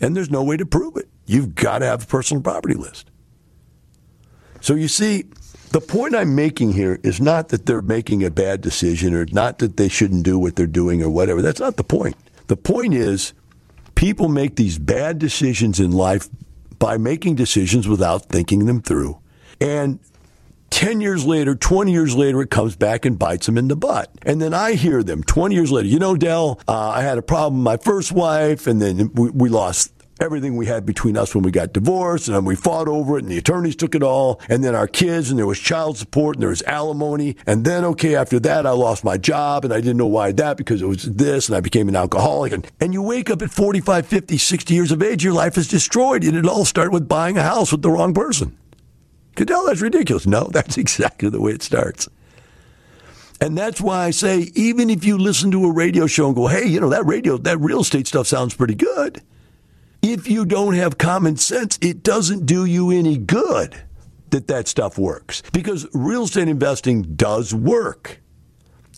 And 0.00 0.16
there's 0.16 0.30
no 0.30 0.42
way 0.42 0.56
to 0.56 0.64
prove 0.64 0.96
it. 0.96 1.08
You've 1.26 1.54
got 1.54 1.80
to 1.80 1.86
have 1.86 2.04
a 2.04 2.06
personal 2.06 2.42
property 2.42 2.74
list. 2.74 3.10
So 4.62 4.74
you 4.74 4.88
see, 4.88 5.26
the 5.72 5.80
point 5.80 6.14
I'm 6.14 6.34
making 6.34 6.72
here 6.72 7.00
is 7.02 7.20
not 7.20 7.48
that 7.48 7.64
they're 7.64 7.82
making 7.82 8.22
a 8.22 8.30
bad 8.30 8.60
decision 8.60 9.14
or 9.14 9.24
not 9.32 9.58
that 9.58 9.78
they 9.78 9.88
shouldn't 9.88 10.22
do 10.22 10.38
what 10.38 10.54
they're 10.54 10.66
doing 10.66 11.02
or 11.02 11.08
whatever. 11.08 11.40
That's 11.40 11.60
not 11.60 11.76
the 11.76 11.84
point. 11.84 12.14
The 12.48 12.56
point 12.56 12.92
is 12.92 13.32
people 13.94 14.28
make 14.28 14.56
these 14.56 14.78
bad 14.78 15.18
decisions 15.18 15.80
in 15.80 15.90
life 15.90 16.28
by 16.78 16.98
making 16.98 17.36
decisions 17.36 17.88
without 17.88 18.26
thinking 18.26 18.66
them 18.66 18.82
through. 18.82 19.18
And 19.60 19.98
10 20.72 21.00
years 21.00 21.24
later, 21.24 21.54
20 21.54 21.92
years 21.92 22.14
later, 22.14 22.42
it 22.42 22.50
comes 22.50 22.76
back 22.76 23.04
and 23.04 23.18
bites 23.18 23.46
them 23.46 23.56
in 23.56 23.68
the 23.68 23.76
butt. 23.76 24.10
And 24.22 24.40
then 24.40 24.52
I 24.52 24.72
hear 24.72 25.02
them 25.02 25.22
20 25.22 25.54
years 25.54 25.70
later, 25.70 25.86
you 25.86 25.98
know, 25.98 26.16
Del, 26.16 26.60
uh, 26.66 26.88
I 26.88 27.02
had 27.02 27.18
a 27.18 27.22
problem 27.22 27.58
with 27.60 27.64
my 27.64 27.76
first 27.76 28.10
wife, 28.10 28.66
and 28.66 28.80
then 28.80 29.10
we, 29.14 29.30
we 29.30 29.48
lost 29.48 29.91
everything 30.22 30.56
we 30.56 30.66
had 30.66 30.86
between 30.86 31.16
us 31.16 31.34
when 31.34 31.42
we 31.42 31.50
got 31.50 31.72
divorced, 31.72 32.28
and 32.28 32.46
we 32.46 32.54
fought 32.54 32.88
over 32.88 33.18
it, 33.18 33.24
and 33.24 33.30
the 33.30 33.38
attorneys 33.38 33.76
took 33.76 33.94
it 33.94 34.02
all, 34.02 34.40
and 34.48 34.64
then 34.64 34.74
our 34.74 34.86
kids, 34.86 35.28
and 35.30 35.38
there 35.38 35.46
was 35.46 35.58
child 35.58 35.98
support, 35.98 36.36
and 36.36 36.42
there 36.42 36.50
was 36.50 36.62
alimony, 36.62 37.36
and 37.44 37.64
then 37.64 37.84
okay, 37.84 38.14
after 38.14 38.40
that, 38.40 38.66
I 38.66 38.70
lost 38.70 39.04
my 39.04 39.18
job, 39.18 39.64
and 39.64 39.74
I 39.74 39.80
didn't 39.80 39.96
know 39.96 40.06
why 40.06 40.32
that 40.32 40.56
because 40.56 40.80
it 40.80 40.86
was 40.86 41.02
this, 41.02 41.48
and 41.48 41.56
I 41.56 41.60
became 41.60 41.88
an 41.88 41.96
alcoholic, 41.96 42.52
and, 42.52 42.66
and 42.80 42.94
you 42.94 43.02
wake 43.02 43.28
up 43.28 43.42
at 43.42 43.50
45, 43.50 44.06
50, 44.06 44.38
60 44.38 44.74
years 44.74 44.92
of 44.92 45.02
age, 45.02 45.24
your 45.24 45.34
life 45.34 45.58
is 45.58 45.68
destroyed, 45.68 46.24
and 46.24 46.36
it 46.36 46.46
all 46.46 46.64
started 46.64 46.92
with 46.92 47.08
buying 47.08 47.36
a 47.36 47.42
house 47.42 47.72
with 47.72 47.82
the 47.82 47.90
wrong 47.90 48.14
person. 48.14 48.56
Cadell, 49.34 49.66
that's 49.66 49.80
ridiculous. 49.80 50.26
No, 50.26 50.44
that's 50.52 50.78
exactly 50.78 51.28
the 51.28 51.40
way 51.40 51.52
it 51.52 51.62
starts. 51.62 52.08
And 53.40 53.58
that's 53.58 53.80
why 53.80 54.04
I 54.04 54.10
say, 54.12 54.52
even 54.54 54.88
if 54.88 55.04
you 55.04 55.18
listen 55.18 55.50
to 55.50 55.64
a 55.64 55.72
radio 55.72 56.06
show 56.06 56.26
and 56.26 56.36
go, 56.36 56.46
hey, 56.46 56.64
you 56.64 56.78
know, 56.78 56.90
that 56.90 57.04
radio, 57.06 57.36
that 57.38 57.58
real 57.58 57.80
estate 57.80 58.06
stuff 58.06 58.28
sounds 58.28 58.54
pretty 58.54 58.76
good 58.76 59.20
if 60.02 60.28
you 60.28 60.44
don't 60.44 60.74
have 60.74 60.98
common 60.98 61.36
sense, 61.36 61.78
it 61.80 62.02
doesn't 62.02 62.44
do 62.44 62.64
you 62.64 62.90
any 62.90 63.16
good 63.16 63.80
that 64.30 64.48
that 64.48 64.66
stuff 64.66 64.98
works 64.98 65.42
because 65.52 65.86
real 65.94 66.24
estate 66.24 66.48
investing 66.48 67.02
does 67.14 67.54
work. 67.54 68.20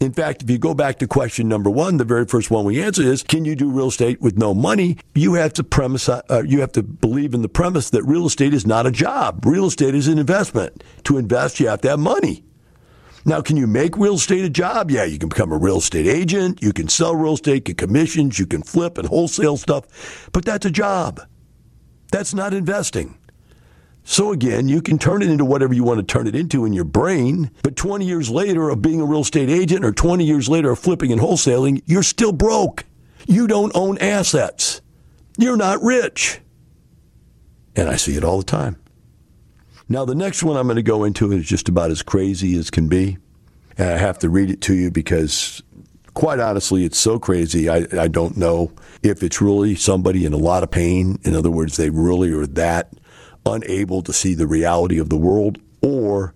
In 0.01 0.13
fact, 0.13 0.43
if 0.43 0.51
you 0.51 0.59
go 0.59 0.75
back 0.75 0.99
to 0.99 1.07
question 1.07 1.49
number 1.49 1.71
one, 1.71 1.99
the 1.99 2.05
very 2.05 2.25
first 2.25 2.51
one 2.51 2.65
we 2.65 2.83
answered 2.83 3.07
is, 3.07 3.23
can 3.23 3.45
you 3.45 3.55
do 3.55 3.71
real 3.71 3.89
estate 3.89 4.21
with 4.21 4.37
no 4.37 4.53
money? 4.55 4.97
You 5.15 5.35
have 5.35 5.53
to 5.55 5.65
premise, 5.65 6.09
uh, 6.09 6.43
you 6.47 6.61
have 6.61 6.73
to 6.73 6.83
believe 6.83 7.35
in 7.35 7.43
the 7.43 7.49
premise 7.49 7.91
that 7.91 8.03
real 8.03 8.27
estate 8.27 8.55
is 8.55 8.67
not 8.67 8.87
a 8.87 8.91
job. 8.91 9.45
Real 9.47 9.67
estate 9.67 9.95
is 9.95 10.09
an 10.09 10.19
investment. 10.19 10.83
To 11.05 11.17
invest, 11.17 11.61
you 11.61 11.69
have 11.69 11.81
to 11.83 11.91
have 11.91 12.01
money. 12.01 12.45
Now, 13.27 13.41
can 13.41 13.57
you 13.57 13.67
make 13.67 13.97
real 13.97 14.17
estate 14.17 14.45
a 14.45 14.51
job? 14.51 14.91
Yeah, 14.91 15.05
you 15.05 15.19
can 15.19 15.31
become 15.31 15.51
a 15.51 15.57
real 15.57 15.79
estate 15.79 16.07
agent. 16.07 16.63
You 16.63 16.73
can 16.73 16.89
sell 16.89 17.17
real 17.17 17.35
estate, 17.35 17.65
get 17.65 17.79
commissions. 17.79 18.39
You 18.39 18.47
can 18.47 18.63
flip 18.63 18.99
and 18.99 19.09
wholesale 19.09 19.57
stuff. 19.57 20.29
But 20.33 20.45
that's 20.45 20.67
a 20.67 20.71
job. 20.71 21.21
That's 22.13 22.35
not 22.35 22.53
investing. 22.53 23.19
So 24.05 24.33
again, 24.33 24.69
you 24.69 24.83
can 24.83 24.99
turn 24.99 25.23
it 25.23 25.31
into 25.31 25.47
whatever 25.47 25.73
you 25.73 25.83
want 25.83 25.99
to 25.99 26.05
turn 26.05 26.27
it 26.27 26.35
into 26.35 26.67
in 26.67 26.75
your 26.75 26.85
brain, 26.85 27.51
but 27.63 27.75
20 27.75 28.05
years 28.05 28.29
later 28.29 28.69
of 28.69 28.83
being 28.83 29.01
a 29.01 29.07
real 29.07 29.23
estate 29.23 29.49
agent 29.49 29.83
or 29.83 29.93
20 29.93 30.23
years 30.25 30.47
later 30.47 30.71
of 30.71 30.79
flipping 30.79 31.11
and 31.11 31.21
wholesaling, 31.21 31.83
you're 31.87 32.03
still 32.03 32.33
broke. 32.33 32.85
You 33.27 33.47
don't 33.47 33.73
own 33.75 33.97
assets. 33.99 34.83
You're 35.39 35.57
not 35.57 35.83
rich. 35.83 36.41
And 37.75 37.89
I 37.89 37.97
see 37.97 38.15
it 38.17 38.25
all 38.25 38.39
the 38.39 38.45
time. 38.45 38.77
Now, 39.89 40.05
the 40.05 40.15
next 40.15 40.43
one 40.43 40.57
I'm 40.57 40.67
going 40.67 40.77
to 40.77 40.83
go 40.83 41.05
into 41.05 41.31
is 41.33 41.47
just 41.47 41.69
about 41.69 41.91
as 41.91 42.03
crazy 42.03 42.57
as 42.57 42.71
can 42.71 42.89
be. 42.89 43.19
And 43.77 43.91
I 43.91 43.99
have 43.99 44.19
to 44.21 44.31
read 44.31 44.51
it 44.51 44.61
to 44.63 44.75
you 44.75 44.91
because, 44.91 45.63
quite 46.15 46.39
honestly, 46.39 46.85
it's 46.85 46.99
so 46.99 47.19
crazy. 47.19 47.69
I, 47.69 47.87
I 47.99 48.09
don't 48.09 48.37
know 48.37 48.73
if 49.03 49.23
it's 49.23 49.43
really 49.43 49.75
somebody 49.75 50.25
in 50.25 50.33
a 50.33 50.39
lot 50.39 50.63
of 50.63 50.71
pain. 50.71 51.19
In 51.25 51.35
other 51.35 51.51
words, 51.51 51.77
they 51.77 51.91
really 51.91 52.33
are 52.33 52.47
that 52.47 52.93
unable 53.45 54.01
to 54.03 54.13
see 54.13 54.35
the 54.35 54.47
reality 54.47 54.99
of 54.99 55.11
the 55.11 55.19
world, 55.19 55.59
or 55.83 56.35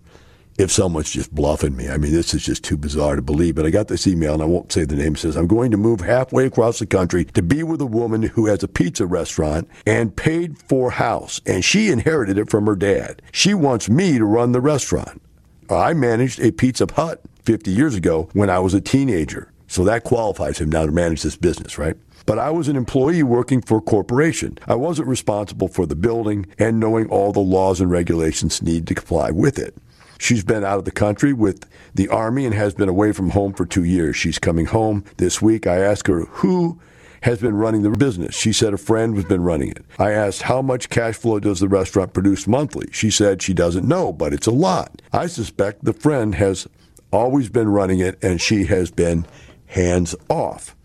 if 0.59 0.69
someone's 0.71 1.09
just 1.09 1.33
bluffing 1.33 1.75
me. 1.75 1.87
I 1.87 1.97
mean, 1.97 2.11
this 2.11 2.33
is 2.33 2.45
just 2.45 2.65
too 2.65 2.75
bizarre 2.75 3.15
to 3.15 3.21
believe. 3.21 3.55
But 3.55 3.65
I 3.65 3.69
got 3.69 3.87
this 3.87 4.05
email, 4.05 4.33
and 4.33 4.43
I 4.43 4.45
won't 4.45 4.71
say 4.73 4.83
the 4.83 4.97
name. 4.97 5.13
It 5.13 5.19
says, 5.19 5.37
I'm 5.37 5.47
going 5.47 5.71
to 5.71 5.77
move 5.77 6.01
halfway 6.01 6.45
across 6.45 6.79
the 6.79 6.85
country 6.85 7.23
to 7.23 7.41
be 7.41 7.63
with 7.63 7.79
a 7.79 7.85
woman 7.85 8.23
who 8.23 8.47
has 8.47 8.61
a 8.61 8.67
pizza 8.67 9.05
restaurant 9.05 9.69
and 9.87 10.15
paid 10.15 10.57
for 10.57 10.91
house, 10.91 11.39
and 11.45 11.63
she 11.63 11.89
inherited 11.89 12.37
it 12.37 12.49
from 12.49 12.65
her 12.65 12.75
dad. 12.75 13.21
She 13.31 13.53
wants 13.53 13.89
me 13.89 14.17
to 14.17 14.25
run 14.25 14.51
the 14.51 14.59
restaurant. 14.59 15.21
Uh, 15.69 15.79
I 15.79 15.93
managed 15.93 16.41
a 16.41 16.51
Pizza 16.51 16.87
Hut 16.93 17.21
50 17.45 17.71
years 17.71 17.95
ago 17.95 18.29
when 18.33 18.49
I 18.49 18.59
was 18.59 18.73
a 18.73 18.81
teenager. 18.81 19.53
So 19.67 19.85
that 19.85 20.03
qualifies 20.03 20.59
him 20.59 20.69
now 20.69 20.85
to 20.85 20.91
manage 20.91 21.21
this 21.21 21.37
business, 21.37 21.77
right? 21.77 21.95
But 22.25 22.37
I 22.37 22.49
was 22.49 22.67
an 22.67 22.75
employee 22.75 23.23
working 23.23 23.61
for 23.61 23.77
a 23.77 23.81
corporation. 23.81 24.57
I 24.67 24.75
wasn't 24.75 25.07
responsible 25.07 25.67
for 25.69 25.85
the 25.85 25.95
building 25.95 26.47
and 26.57 26.79
knowing 26.79 27.07
all 27.07 27.31
the 27.31 27.39
laws 27.39 27.79
and 27.79 27.89
regulations 27.89 28.61
needed 28.61 28.87
to 28.87 28.95
comply 28.95 29.31
with 29.31 29.57
it. 29.57 29.75
She's 30.19 30.43
been 30.43 30.63
out 30.63 30.77
of 30.77 30.85
the 30.85 30.91
country 30.91 31.33
with 31.33 31.65
the 31.95 32.09
Army 32.09 32.45
and 32.45 32.53
has 32.53 32.73
been 32.73 32.89
away 32.89 33.13
from 33.13 33.31
home 33.31 33.53
for 33.53 33.65
two 33.65 33.85
years. 33.85 34.15
She's 34.15 34.37
coming 34.37 34.65
home 34.65 35.05
this 35.17 35.41
week. 35.41 35.65
I 35.65 35.77
asked 35.77 36.07
her 36.07 36.25
who 36.25 36.79
has 37.21 37.39
been 37.39 37.55
running 37.55 37.81
the 37.81 37.89
business. 37.91 38.35
She 38.35 38.53
said 38.53 38.73
a 38.73 38.77
friend 38.77 39.15
has 39.15 39.25
been 39.25 39.43
running 39.43 39.69
it. 39.71 39.83
I 39.97 40.11
asked 40.11 40.43
how 40.43 40.61
much 40.61 40.89
cash 40.89 41.15
flow 41.15 41.39
does 41.39 41.61
the 41.61 41.67
restaurant 41.67 42.13
produce 42.13 42.47
monthly. 42.47 42.89
She 42.91 43.09
said 43.09 43.41
she 43.41 43.53
doesn't 43.53 43.87
know, 43.87 44.13
but 44.13 44.33
it's 44.33 44.47
a 44.47 44.51
lot. 44.51 45.01
I 45.11 45.27
suspect 45.27 45.83
the 45.83 45.93
friend 45.93 46.35
has 46.35 46.67
always 47.11 47.49
been 47.49 47.69
running 47.69 47.99
it 47.99 48.21
and 48.21 48.39
she 48.41 48.65
has 48.65 48.91
been 48.91 49.25
hands 49.67 50.15
off. 50.29 50.75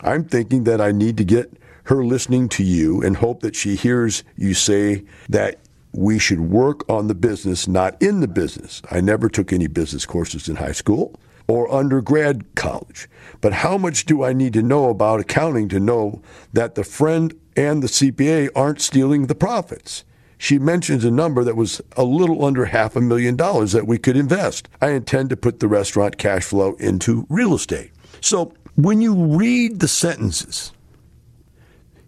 I'm 0.00 0.24
thinking 0.24 0.64
that 0.64 0.80
I 0.80 0.92
need 0.92 1.16
to 1.18 1.24
get 1.24 1.52
her 1.84 2.04
listening 2.04 2.48
to 2.50 2.64
you 2.64 3.02
and 3.02 3.16
hope 3.16 3.40
that 3.40 3.56
she 3.56 3.76
hears 3.76 4.24
you 4.36 4.54
say 4.54 5.04
that 5.28 5.60
we 5.92 6.18
should 6.18 6.40
work 6.40 6.88
on 6.88 7.08
the 7.08 7.14
business, 7.14 7.66
not 7.66 8.00
in 8.00 8.20
the 8.20 8.28
business. 8.28 8.80
I 8.90 9.00
never 9.00 9.28
took 9.28 9.52
any 9.52 9.66
business 9.66 10.06
courses 10.06 10.48
in 10.48 10.56
high 10.56 10.72
school 10.72 11.18
or 11.48 11.72
undergrad 11.72 12.54
college. 12.54 13.08
But 13.40 13.52
how 13.52 13.76
much 13.76 14.04
do 14.04 14.22
I 14.22 14.32
need 14.32 14.52
to 14.52 14.62
know 14.62 14.88
about 14.88 15.20
accounting 15.20 15.68
to 15.70 15.80
know 15.80 16.22
that 16.52 16.76
the 16.76 16.84
friend 16.84 17.34
and 17.56 17.82
the 17.82 17.88
CPA 17.88 18.50
aren't 18.54 18.80
stealing 18.80 19.26
the 19.26 19.34
profits? 19.34 20.04
She 20.38 20.58
mentions 20.58 21.04
a 21.04 21.10
number 21.10 21.44
that 21.44 21.56
was 21.56 21.82
a 21.96 22.04
little 22.04 22.44
under 22.44 22.66
half 22.66 22.96
a 22.96 23.00
million 23.00 23.36
dollars 23.36 23.72
that 23.72 23.86
we 23.86 23.98
could 23.98 24.16
invest. 24.16 24.68
I 24.80 24.90
intend 24.90 25.28
to 25.30 25.36
put 25.36 25.60
the 25.60 25.68
restaurant 25.68 26.18
cash 26.18 26.44
flow 26.44 26.74
into 26.74 27.26
real 27.28 27.54
estate. 27.54 27.90
So 28.20 28.54
when 28.76 29.00
you 29.00 29.14
read 29.14 29.80
the 29.80 29.88
sentences, 29.88 30.72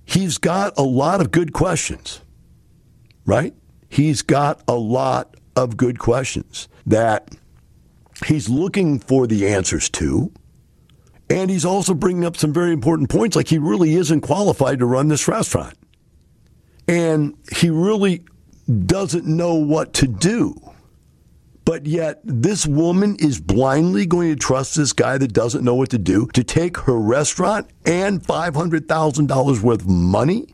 he's 0.05 0.38
got 0.38 0.73
a 0.79 0.83
lot 0.83 1.21
of 1.21 1.31
good 1.31 1.53
questions, 1.53 2.21
right? 3.27 3.55
He's 3.92 4.22
got 4.22 4.62
a 4.66 4.74
lot 4.74 5.37
of 5.55 5.76
good 5.76 5.98
questions 5.98 6.66
that 6.87 7.28
he's 8.24 8.48
looking 8.48 8.98
for 8.98 9.26
the 9.26 9.46
answers 9.46 9.90
to. 9.90 10.33
And 11.28 11.50
he's 11.50 11.66
also 11.66 11.92
bringing 11.92 12.24
up 12.24 12.38
some 12.38 12.55
very 12.55 12.72
important 12.72 13.11
points, 13.11 13.37
like 13.37 13.48
he 13.48 13.59
really 13.59 13.92
isn't 13.96 14.22
qualified 14.22 14.78
to 14.78 14.87
run 14.87 15.09
this 15.09 15.28
restaurant. 15.28 15.76
And 16.88 17.37
he 17.55 17.68
really 17.68 18.24
doesn't 18.87 19.26
know 19.26 19.57
what 19.57 19.92
to 19.94 20.07
do. 20.07 20.55
But 21.66 21.85
yet, 21.85 22.22
this 22.24 22.66
woman 22.66 23.16
is 23.18 23.42
blindly 23.42 24.07
going 24.07 24.31
to 24.31 24.37
trust 24.37 24.74
this 24.74 24.94
guy 24.94 25.18
that 25.18 25.35
doesn't 25.35 25.64
know 25.64 25.74
what 25.74 25.90
to 25.90 25.98
do 25.98 26.28
to 26.33 26.42
take 26.42 26.78
her 26.78 26.98
restaurant 26.98 27.68
and 27.85 28.22
$500,000 28.22 29.61
worth 29.61 29.83
of 29.83 29.87
money 29.87 30.46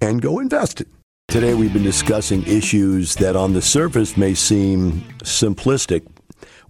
and 0.00 0.22
go 0.22 0.38
invest 0.38 0.80
it. 0.80 0.86
Today, 1.32 1.54
we've 1.54 1.72
been 1.72 1.82
discussing 1.82 2.42
issues 2.42 3.14
that 3.14 3.36
on 3.36 3.54
the 3.54 3.62
surface 3.62 4.18
may 4.18 4.34
seem 4.34 5.00
simplistic. 5.20 6.06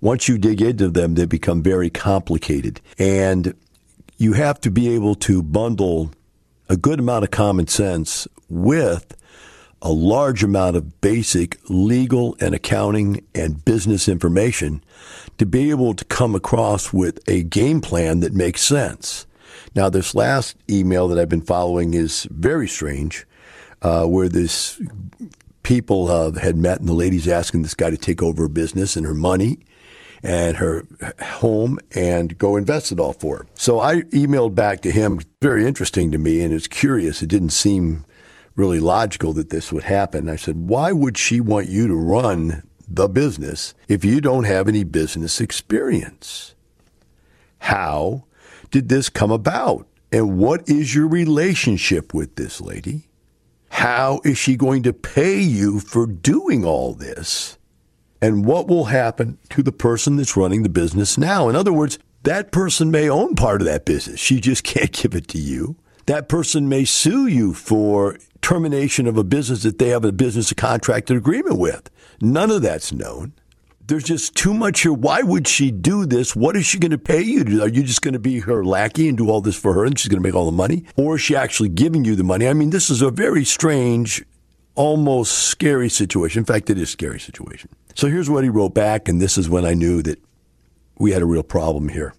Once 0.01 0.29
you 0.29 0.39
dig 0.39 0.63
into 0.63 0.89
them, 0.89 1.17
they 1.17 1.25
become 1.25 1.65
very 1.65 1.91
complicated. 1.91 2.81
And 2.97 3.55
you 4.19 4.35
have 4.35 4.61
to 4.61 4.71
be 4.71 4.95
able 4.95 5.17
to 5.17 5.43
bundle 5.43 6.13
a 6.69 6.77
good 6.77 7.01
amount 7.01 7.25
of 7.25 7.33
common 7.33 7.67
sense 7.67 8.29
with 8.49 9.17
a 9.83 9.91
large 9.91 10.45
amount 10.45 10.77
of 10.77 11.01
basic 11.01 11.59
legal 11.69 12.37
and 12.39 12.55
accounting 12.55 13.27
and 13.35 13.65
business 13.65 14.07
information 14.07 14.81
to 15.39 15.45
be 15.45 15.71
able 15.71 15.93
to 15.95 16.05
come 16.05 16.37
across 16.37 16.93
with 16.93 17.19
a 17.29 17.43
game 17.43 17.81
plan 17.81 18.21
that 18.21 18.33
makes 18.33 18.61
sense. 18.61 19.27
Now, 19.75 19.89
this 19.89 20.15
last 20.15 20.57
email 20.71 21.09
that 21.09 21.19
I've 21.19 21.29
been 21.29 21.41
following 21.41 21.95
is 21.95 22.29
very 22.31 22.69
strange, 22.69 23.27
uh, 23.83 24.07
where 24.07 24.29
this 24.29 24.81
people 25.63 26.11
uh, 26.11 26.33
had 26.33 26.57
met 26.57 26.81
and 26.81 26.89
the 26.89 26.95
lady's 26.95 27.29
asking 27.29 27.63
this 27.63 27.75
guy 27.75 27.91
to 27.91 27.97
take 27.97 28.23
over 28.23 28.43
her 28.43 28.49
business 28.49 28.97
and 28.97 29.07
her 29.07 29.15
money 29.15 29.59
and 30.23 30.57
her 30.57 30.87
home 31.21 31.79
and 31.95 32.39
go 32.39 32.57
invest 32.57 32.93
it 32.93 33.01
all 33.01 33.13
for 33.13 33.39
her. 33.39 33.47
So 33.55 33.81
I 33.81 34.03
emailed 34.03 34.55
back 34.55 34.81
to 34.83 34.93
him. 34.93 35.21
Very 35.41 35.67
interesting 35.67 36.13
to 36.13 36.19
me, 36.19 36.41
and 36.43 36.55
it's 36.55 36.69
curious. 36.69 37.23
It 37.23 37.29
didn't 37.29 37.51
seem 37.51 38.05
really 38.55 38.79
logical 38.81 39.33
that 39.33 39.51
this 39.51 39.73
would 39.73 39.85
happen. 39.85 40.29
I 40.29 40.37
said, 40.37 40.69
why 40.69 40.93
would 40.93 41.19
she 41.19 41.41
want 41.41 41.69
you 41.69 41.89
to 41.89 41.95
run 41.95 42.63
the 42.87 43.09
business 43.09 43.75
if 43.89 44.05
you 44.05 44.21
don't 44.21 44.45
have 44.45 44.69
any 44.69 44.85
business 44.85 45.41
experience? 45.41 46.55
How 47.59 48.25
did 48.71 48.89
this 48.89 49.09
come 49.09 49.31
about? 49.31 49.87
And 50.13 50.39
what 50.39 50.69
is 50.69 50.95
your 50.95 51.09
relationship 51.09 52.13
with 52.13 52.37
this 52.37 52.61
lady? 52.61 53.09
How 53.83 54.21
is 54.23 54.39
she 54.39 54.55
going 54.55 54.85
to 54.85 54.93
pay 54.93 55.41
you 55.41 55.81
for 55.81 56.07
doing 56.07 56.65
all 56.65 56.95
this? 56.95 57.59
And 58.21 58.47
what 58.47 58.69
will 58.69 58.85
happen 58.85 59.39
to 59.49 59.61
the 59.61 59.73
person 59.73 60.15
that's 60.15 60.37
running 60.37 60.63
the 60.63 60.69
business 60.69 61.19
now? 61.19 61.49
In 61.49 61.57
other 61.57 61.73
words, 61.73 61.99
that 62.23 62.53
person 62.53 62.93
may 62.93 63.11
own 63.11 63.35
part 63.35 63.61
of 63.61 63.67
that 63.67 63.85
business. 63.85 64.21
She 64.21 64.41
just 64.41 64.63
can't 64.73 64.93
give 64.93 65.17
it 65.17 65.27
to 65.27 65.39
you. 65.39 65.75
That 66.07 66.29
person 66.29 66.69
may 66.69 66.85
sue 66.85 67.27
you 67.27 67.55
for 67.55 68.19
termination 68.41 69.09
of 69.09 69.17
a 69.17 69.25
business 69.25 69.65
that 69.65 69.81
they 69.81 69.89
have 69.89 70.05
a 70.05 70.13
business 70.13 70.53
contracted 70.53 71.17
agreement 71.17 71.59
with. 71.59 71.91
None 72.21 72.53
of 72.53 72.63
that's 72.63 72.93
known. 72.93 73.33
There's 73.87 74.05
just 74.05 74.37
too 74.37 74.55
much 74.55 74.83
here. 74.83 74.93
Why 74.93 75.23
would 75.23 75.49
she 75.49 75.71
do 75.71 76.07
this? 76.07 76.37
What 76.37 76.57
is 76.57 76.65
she 76.65 76.79
going 76.79 76.93
to 76.93 76.99
pay 76.99 77.21
you? 77.21 77.63
Are 77.63 77.69
you 77.69 77.83
just 77.83 78.03
going 78.03 78.15
to 78.15 78.21
be 78.21 78.41
her 78.41 78.65
lackey 78.65 79.09
and 79.09 79.19
do 79.19 79.29
all 79.29 79.41
this 79.41 79.57
for 79.57 79.75
her 79.75 79.85
and 79.85 79.99
she's 79.99 80.09
going 80.09 80.23
to 80.23 80.27
make 80.27 80.35
all 80.35 80.47
the 80.47 80.53
money? 80.53 80.85
Or 80.97 81.17
is 81.17 81.23
she 81.23 81.35
actually 81.35 81.69
giving 81.69 82.05
you 82.05 82.15
the 82.15 82.25
money? 82.25 82.47
I 82.47 82.53
mean, 82.53 82.71
this 82.71 82.91
is 82.91 83.03
a 83.03 83.11
very 83.11 83.45
strange, 83.45 84.25
almost 84.77 85.33
scary 85.33 85.89
situation. 85.89 86.41
In 86.41 86.45
fact, 86.45 86.71
it 86.71 86.77
is 86.77 86.85
a 86.85 86.87
scary 86.87 87.19
situation. 87.19 87.71
So 87.95 88.09
here's 88.09 88.31
what 88.31 88.45
he 88.45 88.51
wrote 88.51 88.73
back, 88.73 89.09
and 89.09 89.21
this 89.21 89.37
is 89.37 89.51
when 89.51 89.65
I 89.65 89.75
knew 89.75 90.01
that 90.03 90.19
we 90.99 91.11
had 91.11 91.21
a 91.21 91.27
real 91.27 91.43
problem 91.43 91.89
here 91.89 92.15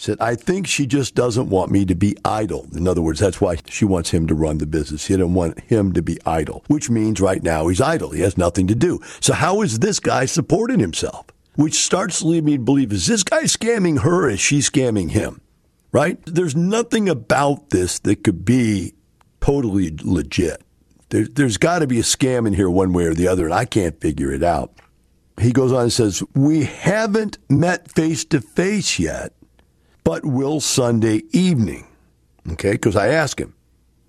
said, 0.00 0.18
I 0.18 0.34
think 0.34 0.66
she 0.66 0.86
just 0.86 1.14
doesn't 1.14 1.50
want 1.50 1.70
me 1.70 1.84
to 1.84 1.94
be 1.94 2.16
idle. 2.24 2.66
In 2.74 2.88
other 2.88 3.02
words, 3.02 3.20
that's 3.20 3.40
why 3.40 3.58
she 3.68 3.84
wants 3.84 4.10
him 4.10 4.26
to 4.28 4.34
run 4.34 4.56
the 4.56 4.66
business. 4.66 5.04
She 5.04 5.12
doesn't 5.12 5.34
want 5.34 5.60
him 5.60 5.92
to 5.92 6.00
be 6.00 6.18
idle, 6.24 6.64
which 6.68 6.88
means 6.88 7.20
right 7.20 7.42
now 7.42 7.68
he's 7.68 7.82
idle. 7.82 8.10
He 8.10 8.22
has 8.22 8.38
nothing 8.38 8.66
to 8.68 8.74
do. 8.74 9.00
So 9.20 9.34
how 9.34 9.60
is 9.60 9.80
this 9.80 10.00
guy 10.00 10.24
supporting 10.24 10.80
himself? 10.80 11.26
Which 11.56 11.74
starts 11.74 12.20
to 12.20 12.28
lead 12.28 12.44
me 12.44 12.56
to 12.56 12.62
believe, 12.62 12.92
is 12.92 13.06
this 13.06 13.22
guy 13.22 13.42
scamming 13.42 14.00
her 14.00 14.30
is 14.30 14.40
she 14.40 14.60
scamming 14.60 15.10
him? 15.10 15.42
Right? 15.92 16.18
There's 16.24 16.56
nothing 16.56 17.08
about 17.08 17.68
this 17.70 17.98
that 17.98 18.24
could 18.24 18.44
be 18.44 18.94
totally 19.40 19.94
legit. 20.02 20.62
There, 21.10 21.26
there's 21.26 21.58
got 21.58 21.80
to 21.80 21.86
be 21.86 21.98
a 21.98 22.04
scam 22.04 22.46
in 22.46 22.54
here 22.54 22.70
one 22.70 22.94
way 22.94 23.04
or 23.04 23.14
the 23.14 23.28
other, 23.28 23.44
and 23.44 23.54
I 23.54 23.66
can't 23.66 24.00
figure 24.00 24.32
it 24.32 24.42
out. 24.42 24.72
He 25.38 25.52
goes 25.52 25.72
on 25.72 25.82
and 25.82 25.92
says, 25.92 26.22
We 26.34 26.64
haven't 26.64 27.38
met 27.50 27.90
face 27.90 28.24
to 28.26 28.40
face 28.40 28.98
yet 28.98 29.34
but 30.04 30.24
will 30.24 30.60
Sunday 30.60 31.22
evening. 31.30 31.86
Okay, 32.52 32.72
because 32.72 32.96
I 32.96 33.08
asked 33.08 33.38
him, 33.38 33.54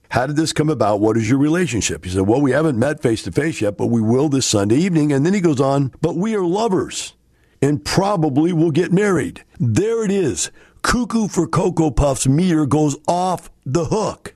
how 0.10 0.28
did 0.28 0.36
this 0.36 0.54
come 0.54 0.70
about? 0.70 1.00
What 1.00 1.18
is 1.18 1.30
your 1.30 1.40
relationship? 1.40 2.04
He 2.04 2.12
said, 2.12 2.28
well, 2.28 2.42
we 2.42 2.52
haven't 2.52 2.78
met 2.78 3.02
face 3.02 3.24
to 3.24 3.32
face 3.32 3.62
yet, 3.62 3.78
but 3.78 3.88
we 3.88 4.02
will 4.02 4.28
this 4.28 4.46
Sunday 4.46 4.76
evening. 4.76 5.14
And 5.14 5.26
then 5.26 5.34
he 5.34 5.40
goes 5.40 5.62
on, 5.62 5.94
but 6.02 6.18
we 6.18 6.36
are 6.36 6.44
lovers 6.44 7.14
and 7.62 7.86
probably 7.86 8.52
will 8.52 8.72
get 8.72 8.92
married. 8.92 9.44
There 9.60 10.04
it 10.04 10.12
is. 10.12 10.52
Cuckoo 10.82 11.28
for 11.28 11.48
Cocoa 11.48 11.92
Puffs 11.92 12.28
meter 12.28 12.66
goes 12.66 12.98
off 13.08 13.50
the 13.66 13.86
hook. 13.86 14.34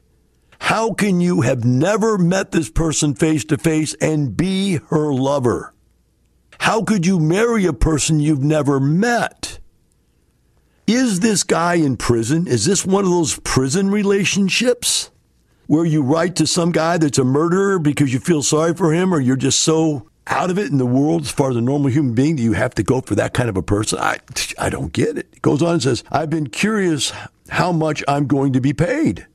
How 0.60 0.94
can 0.94 1.20
you 1.20 1.41
have 1.41 1.65
never 1.65 2.18
met 2.18 2.52
this 2.52 2.70
person 2.70 3.13
face 3.13 3.44
to 3.46 3.58
face 3.58 3.94
and 3.96 4.38
be 4.38 4.80
her 4.89 5.13
lover? 5.13 5.74
How 6.60 6.84
could 6.84 7.06
you 7.06 7.20
marry 7.20 7.65
a 7.65 7.74
person 7.74 8.20
you've 8.20 8.44
never 8.44 8.80
met? 8.80 9.60
Is 10.88 11.21
this 11.21 11.43
guy 11.43 11.76
in 11.76 11.98
prison? 11.98 12.45
Is 12.48 12.65
this 12.65 12.86
one 12.86 13.04
of 13.04 13.10
those 13.10 13.39
prison 13.39 13.89
relationships 13.89 15.10
where 15.65 15.86
you 15.86 16.04
write 16.04 16.36
to 16.36 16.45
some 16.45 16.71
guy 16.71 16.98
that's 17.00 17.17
a 17.17 17.24
murderer 17.24 17.80
because 17.80 18.13
you 18.13 18.19
feel 18.19 18.43
sorry 18.43 18.76
for 18.76 18.93
him 18.93 19.12
or 19.12 19.19
you're 19.19 19.36
just 19.36 19.62
so 19.62 20.08
out 20.28 20.52
of 20.52 20.60
it 20.60 20.71
in 20.71 20.78
the 20.78 20.86
world 20.86 21.24
as 21.24 21.32
far 21.32 21.50
as 21.50 21.56
a 21.56 21.62
normal 21.62 21.89
human 21.89 22.13
being 22.13 22.36
that 22.36 22.43
you 22.43 22.54
have 22.54 22.76
to 22.76 22.84
go 22.84 23.02
for 23.02 23.15
that 23.15 23.34
kind 23.34 23.50
of 23.50 23.58
a 23.58 23.63
person? 23.63 23.98
I, 23.98 24.19
I 24.60 24.69
don't 24.69 24.93
get 24.93 25.17
it. 25.17 25.28
It 25.34 25.41
goes 25.41 25.63
on 25.63 25.74
and 25.74 25.84
says, 25.84 26.04
I've 26.12 26.30
been 26.30 26.50
curious 26.50 27.12
how 27.50 27.71
much 27.71 28.04
I'm 28.08 28.28
going 28.28 28.54
to 28.54 28.62
be 28.62 28.74
paid. 28.74 29.26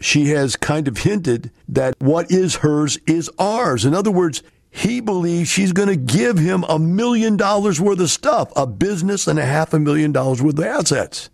She 0.00 0.26
has 0.30 0.56
kind 0.56 0.88
of 0.88 0.98
hinted 0.98 1.52
that 1.68 1.94
what 2.00 2.32
is 2.32 2.56
hers 2.56 2.98
is 3.06 3.30
ours. 3.38 3.84
In 3.84 3.94
other 3.94 4.10
words, 4.10 4.42
he 4.74 5.00
believes 5.00 5.48
she's 5.48 5.72
going 5.72 5.88
to 5.88 5.94
give 5.94 6.36
him 6.36 6.64
a 6.68 6.80
million 6.80 7.36
dollars 7.36 7.80
worth 7.80 8.00
of 8.00 8.10
stuff, 8.10 8.52
a 8.56 8.66
business 8.66 9.28
and 9.28 9.38
a 9.38 9.44
half 9.44 9.72
a 9.72 9.78
million 9.78 10.10
dollars 10.10 10.42
worth 10.42 10.58
of 10.58 10.64
assets, 10.64 11.30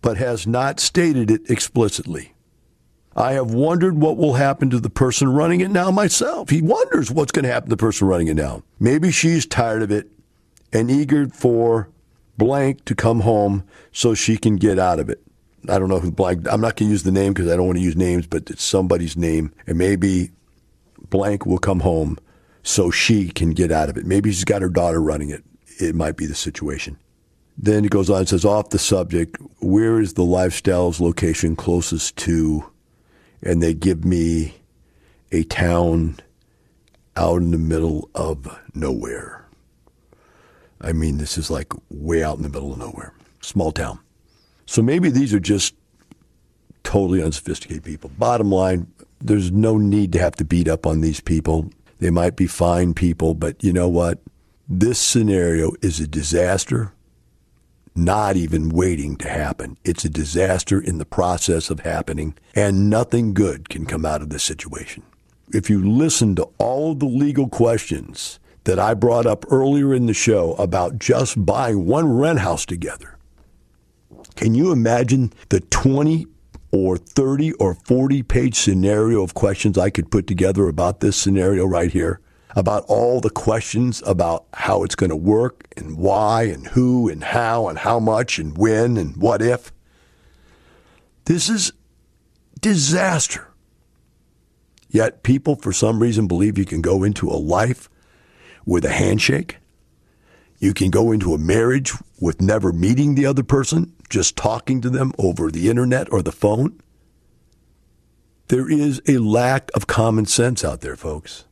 but 0.00 0.16
has 0.16 0.46
not 0.46 0.78
stated 0.78 1.28
it 1.28 1.50
explicitly. 1.50 2.32
I 3.16 3.32
have 3.32 3.52
wondered 3.52 3.98
what 3.98 4.16
will 4.16 4.34
happen 4.34 4.70
to 4.70 4.78
the 4.78 4.88
person 4.88 5.28
running 5.28 5.60
it 5.60 5.72
now 5.72 5.90
myself. 5.90 6.50
He 6.50 6.62
wonders 6.62 7.10
what's 7.10 7.32
going 7.32 7.46
to 7.46 7.52
happen 7.52 7.70
to 7.70 7.76
the 7.76 7.80
person 7.80 8.06
running 8.06 8.28
it 8.28 8.34
now. 8.34 8.62
Maybe 8.78 9.10
she's 9.10 9.44
tired 9.44 9.82
of 9.82 9.90
it 9.90 10.08
and 10.72 10.92
eager 10.92 11.28
for 11.28 11.88
blank 12.38 12.84
to 12.84 12.94
come 12.94 13.20
home 13.20 13.64
so 13.90 14.14
she 14.14 14.36
can 14.36 14.54
get 14.54 14.78
out 14.78 15.00
of 15.00 15.10
it. 15.10 15.20
I 15.68 15.80
don't 15.80 15.88
know 15.88 15.98
who 15.98 16.12
blank. 16.12 16.46
I'm 16.48 16.60
not 16.60 16.76
going 16.76 16.90
to 16.90 16.92
use 16.92 17.02
the 17.02 17.10
name 17.10 17.34
because 17.34 17.50
I 17.50 17.56
don't 17.56 17.66
want 17.66 17.78
to 17.78 17.84
use 17.84 17.96
names, 17.96 18.28
but 18.28 18.50
it's 18.50 18.62
somebody's 18.62 19.16
name, 19.16 19.52
and 19.66 19.76
maybe 19.76 20.30
blank 21.10 21.46
will 21.46 21.58
come 21.58 21.80
home 21.80 22.18
so 22.62 22.90
she 22.90 23.28
can 23.28 23.50
get 23.50 23.70
out 23.70 23.88
of 23.88 23.96
it. 23.96 24.06
Maybe 24.06 24.30
she's 24.30 24.44
got 24.44 24.62
her 24.62 24.68
daughter 24.68 25.00
running 25.00 25.30
it. 25.30 25.44
It 25.78 25.94
might 25.94 26.16
be 26.16 26.26
the 26.26 26.34
situation. 26.34 26.98
Then 27.56 27.84
he 27.84 27.88
goes 27.88 28.10
on 28.10 28.20
and 28.20 28.28
says, 28.28 28.44
off 28.44 28.70
the 28.70 28.78
subject, 28.78 29.36
where 29.60 30.00
is 30.00 30.14
the 30.14 30.22
lifestyles 30.22 31.00
location 31.00 31.54
closest 31.56 32.16
to? 32.18 32.70
And 33.42 33.62
they 33.62 33.74
give 33.74 34.04
me 34.04 34.54
a 35.30 35.44
town 35.44 36.16
out 37.16 37.42
in 37.42 37.50
the 37.50 37.58
middle 37.58 38.08
of 38.14 38.58
nowhere. 38.74 39.46
I 40.80 40.92
mean, 40.92 41.18
this 41.18 41.38
is 41.38 41.50
like 41.50 41.72
way 41.90 42.22
out 42.22 42.36
in 42.36 42.42
the 42.42 42.48
middle 42.48 42.72
of 42.72 42.78
nowhere, 42.78 43.14
small 43.40 43.72
town. 43.72 44.00
So 44.66 44.82
maybe 44.82 45.10
these 45.10 45.32
are 45.32 45.40
just 45.40 45.74
totally 46.82 47.22
unsophisticated 47.22 47.84
people. 47.84 48.10
Bottom 48.18 48.50
line, 48.50 48.86
there's 49.20 49.50
no 49.50 49.78
need 49.78 50.12
to 50.12 50.18
have 50.18 50.36
to 50.36 50.44
beat 50.44 50.68
up 50.68 50.86
on 50.86 51.00
these 51.00 51.20
people. 51.20 51.70
They 51.98 52.10
might 52.10 52.36
be 52.36 52.46
fine 52.46 52.94
people, 52.94 53.34
but 53.34 53.62
you 53.62 53.72
know 53.72 53.88
what? 53.88 54.20
This 54.68 54.98
scenario 54.98 55.72
is 55.82 56.00
a 56.00 56.06
disaster, 56.06 56.92
not 57.94 58.36
even 58.36 58.70
waiting 58.70 59.16
to 59.16 59.28
happen. 59.28 59.76
It's 59.84 60.04
a 60.04 60.10
disaster 60.10 60.80
in 60.80 60.98
the 60.98 61.04
process 61.04 61.70
of 61.70 61.80
happening, 61.80 62.34
and 62.54 62.90
nothing 62.90 63.34
good 63.34 63.68
can 63.68 63.86
come 63.86 64.04
out 64.04 64.22
of 64.22 64.30
this 64.30 64.42
situation. 64.42 65.02
If 65.52 65.70
you 65.70 65.86
listen 65.86 66.34
to 66.36 66.48
all 66.58 66.92
of 66.92 66.98
the 66.98 67.06
legal 67.06 67.48
questions 67.48 68.40
that 68.64 68.78
I 68.78 68.94
brought 68.94 69.26
up 69.26 69.44
earlier 69.50 69.94
in 69.94 70.06
the 70.06 70.14
show 70.14 70.54
about 70.54 70.98
just 70.98 71.44
buying 71.44 71.86
one 71.86 72.16
rent 72.16 72.40
house 72.40 72.64
together, 72.64 73.18
can 74.36 74.54
you 74.54 74.72
imagine 74.72 75.32
the 75.50 75.60
20 75.60 76.26
or 76.74 76.96
30 76.96 77.52
or 77.54 77.74
40 77.74 78.24
page 78.24 78.56
scenario 78.56 79.22
of 79.22 79.32
questions 79.32 79.78
I 79.78 79.90
could 79.90 80.10
put 80.10 80.26
together 80.26 80.66
about 80.66 80.98
this 80.98 81.16
scenario 81.16 81.64
right 81.64 81.92
here? 81.92 82.20
About 82.56 82.84
all 82.88 83.20
the 83.20 83.30
questions 83.30 84.02
about 84.06 84.46
how 84.54 84.82
it's 84.82 84.96
going 84.96 85.10
to 85.10 85.16
work 85.16 85.68
and 85.76 85.96
why 85.96 86.42
and 86.44 86.66
who 86.66 87.08
and 87.08 87.22
how 87.22 87.68
and 87.68 87.78
how 87.78 88.00
much 88.00 88.40
and 88.40 88.58
when 88.58 88.96
and 88.96 89.16
what 89.16 89.40
if. 89.40 89.72
This 91.26 91.48
is 91.48 91.72
disaster. 92.60 93.48
Yet 94.88 95.22
people, 95.22 95.56
for 95.56 95.72
some 95.72 96.00
reason, 96.00 96.26
believe 96.26 96.58
you 96.58 96.64
can 96.64 96.82
go 96.82 97.04
into 97.04 97.28
a 97.28 97.38
life 97.38 97.88
with 98.66 98.84
a 98.84 98.92
handshake. 98.92 99.58
You 100.58 100.74
can 100.74 100.90
go 100.90 101.12
into 101.12 101.34
a 101.34 101.38
marriage 101.38 101.92
with 102.20 102.40
never 102.40 102.72
meeting 102.72 103.14
the 103.14 103.26
other 103.26 103.42
person, 103.42 103.92
just 104.14 104.36
talking 104.36 104.80
to 104.80 104.88
them 104.88 105.12
over 105.18 105.50
the 105.50 105.68
internet 105.68 106.10
or 106.12 106.22
the 106.22 106.32
phone. 106.32 106.80
There 108.46 108.70
is 108.70 109.02
a 109.08 109.18
lack 109.18 109.72
of 109.74 109.88
common 109.88 110.24
sense 110.26 110.64
out 110.64 110.82
there, 110.82 110.94
folks. 110.94 111.46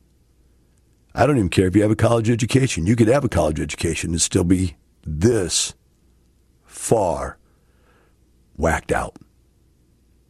I 1.13 1.27
don't 1.27 1.37
even 1.37 1.49
care 1.49 1.67
if 1.67 1.75
you 1.75 1.81
have 1.81 1.91
a 1.91 1.95
college 1.95 2.29
education. 2.29 2.87
You 2.87 2.95
could 2.95 3.09
have 3.09 3.25
a 3.25 3.29
college 3.29 3.59
education 3.59 4.11
and 4.11 4.21
still 4.21 4.45
be 4.45 4.77
this 5.05 5.73
far 6.63 7.37
whacked 8.55 8.93
out. 8.93 9.17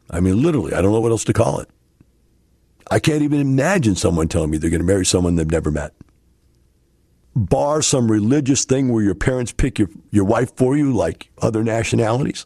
I 0.09 0.19
mean, 0.19 0.41
literally, 0.41 0.73
I 0.73 0.81
don't 0.81 0.91
know 0.91 1.01
what 1.01 1.11
else 1.11 1.23
to 1.25 1.33
call 1.33 1.59
it. 1.59 1.69
I 2.89 2.97
can't 2.99 3.21
even 3.21 3.39
imagine 3.41 3.95
someone 3.95 4.27
telling 4.27 4.49
me 4.49 4.57
they're 4.57 4.71
going 4.71 4.81
to 4.81 4.87
marry 4.87 5.05
someone 5.05 5.35
they've 5.35 5.49
never 5.49 5.69
met. 5.69 5.93
Bar 7.35 7.81
some 7.81 8.11
religious 8.11 8.63
thing 8.63 8.89
where 8.89 9.03
your 9.03 9.15
parents 9.15 9.51
pick 9.51 9.79
your, 9.79 9.89
your 10.11 10.23
wife 10.23 10.55
for 10.55 10.77
you, 10.77 10.93
like 10.93 11.29
other 11.41 11.63
nationalities. 11.63 12.45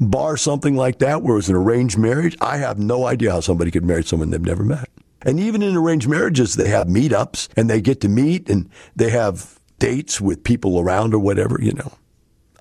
Bar 0.00 0.36
something 0.36 0.76
like 0.76 0.98
that 0.98 1.22
where 1.22 1.38
it's 1.38 1.48
an 1.48 1.54
arranged 1.54 1.98
marriage. 1.98 2.36
I 2.40 2.56
have 2.56 2.78
no 2.78 3.06
idea 3.06 3.32
how 3.32 3.40
somebody 3.40 3.70
could 3.70 3.84
marry 3.84 4.02
someone 4.02 4.30
they've 4.30 4.40
never 4.40 4.64
met. 4.64 4.88
And 5.22 5.38
even 5.38 5.62
in 5.62 5.76
arranged 5.76 6.08
marriages, 6.08 6.54
they 6.54 6.68
have 6.68 6.86
meetups 6.88 7.48
and 7.56 7.68
they 7.68 7.80
get 7.80 8.00
to 8.02 8.08
meet 8.08 8.48
and 8.48 8.68
they 8.96 9.10
have 9.10 9.58
dates 9.78 10.20
with 10.20 10.44
people 10.44 10.80
around 10.80 11.14
or 11.14 11.18
whatever, 11.18 11.58
you 11.60 11.72
know. 11.72 11.92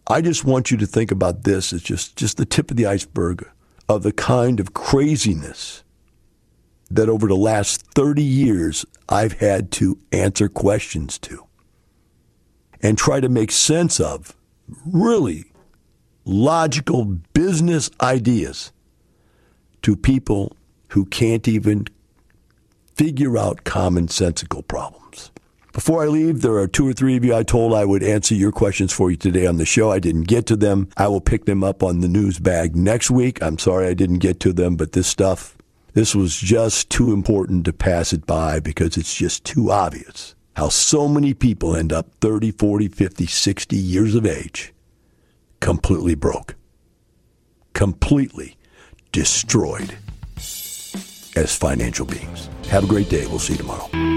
I 0.08 0.22
just 0.22 0.46
want 0.46 0.72
you 0.72 0.78
to 0.78 0.86
think 0.86 1.12
about 1.12 1.44
this 1.44 1.74
as 1.74 1.82
just, 1.82 2.16
just 2.16 2.38
the 2.38 2.46
tip 2.46 2.72
of 2.72 2.78
the 2.78 2.86
iceberg 2.86 3.48
of 3.90 4.04
the 4.04 4.12
kind 4.12 4.60
of 4.60 4.74
craziness 4.74 5.84
that 6.90 7.10
over 7.10 7.28
the 7.28 7.36
last 7.36 7.82
30 7.94 8.24
years 8.24 8.86
I've 9.10 9.34
had 9.34 9.72
to 9.74 10.00
answer 10.12 10.50
questions 10.50 11.18
to 11.20 11.47
and 12.82 12.98
try 12.98 13.20
to 13.20 13.30
make 13.30 13.52
sense 13.52 14.00
of 14.00 14.36
really 14.86 15.52
logical 16.26 17.06
business 17.34 17.90
ideas 18.02 18.72
to 19.82 19.96
people 19.96 20.56
who 20.90 21.06
can't 21.06 21.48
even 21.48 21.86
figure 22.96 23.38
out 23.38 23.64
commonsensical 23.64 24.68
problems. 24.68 25.32
Before 25.72 26.04
I 26.04 26.08
leave, 26.08 26.42
there 26.42 26.56
are 26.56 26.68
two 26.68 26.88
or 26.88 26.94
three 26.94 27.16
of 27.16 27.24
you 27.24 27.36
I 27.36 27.44
told 27.44 27.74
I 27.74 27.86
would 27.86 28.02
answer 28.02 28.34
your 28.34 28.52
questions 28.52 28.92
for 28.92 29.12
you 29.12 29.18
today 29.18 29.46
on 29.46 29.58
the 29.58 29.66
show. 29.66 29.92
I 29.92 30.00
didn't 30.00 30.24
get 30.24 30.48
to 30.48 30.56
them. 30.56 30.90
I 30.98 31.08
will 31.08 31.22
pick 31.22 31.46
them 31.46 31.64
up 31.64 31.84
on 31.84 32.02
the 32.02 32.08
news 32.08 32.40
bag 32.40 32.76
next 32.76 33.12
week. 33.12 33.42
I'm 33.44 33.60
sorry 33.60 33.88
I 33.88 33.94
didn't 33.94 34.18
get 34.18 34.40
to 34.42 34.54
them, 34.54 34.76
but 34.76 34.94
this 34.94 35.08
stuff 35.08 35.58
this 35.94 36.14
was 36.14 36.38
just 36.38 36.92
too 36.92 37.12
important 37.12 37.66
to 37.66 37.74
pass 37.74 38.14
it 38.14 38.28
by 38.28 38.60
because 38.60 38.98
it's 38.98 39.16
just 39.16 39.44
too 39.44 39.72
obvious 39.72 40.36
how 40.58 40.70
so 40.70 41.08
many 41.08 41.36
people 41.36 41.76
end 41.76 41.94
up 41.94 42.08
30, 42.20 42.50
40, 42.50 42.88
50, 42.88 43.28
60 43.28 43.76
years 43.76 44.16
of 44.16 44.26
age 44.26 44.74
completely 45.60 46.16
broke, 46.16 46.56
completely 47.74 48.58
destroyed 49.12 49.96
as 51.36 51.56
financial 51.56 52.08
beings. 52.08 52.50
Have 52.70 52.86
a 52.86 52.88
great 52.88 53.08
day. 53.08 53.28
We'll 53.28 53.38
see 53.38 53.54
you 53.54 53.60
tomorrow. 53.60 54.17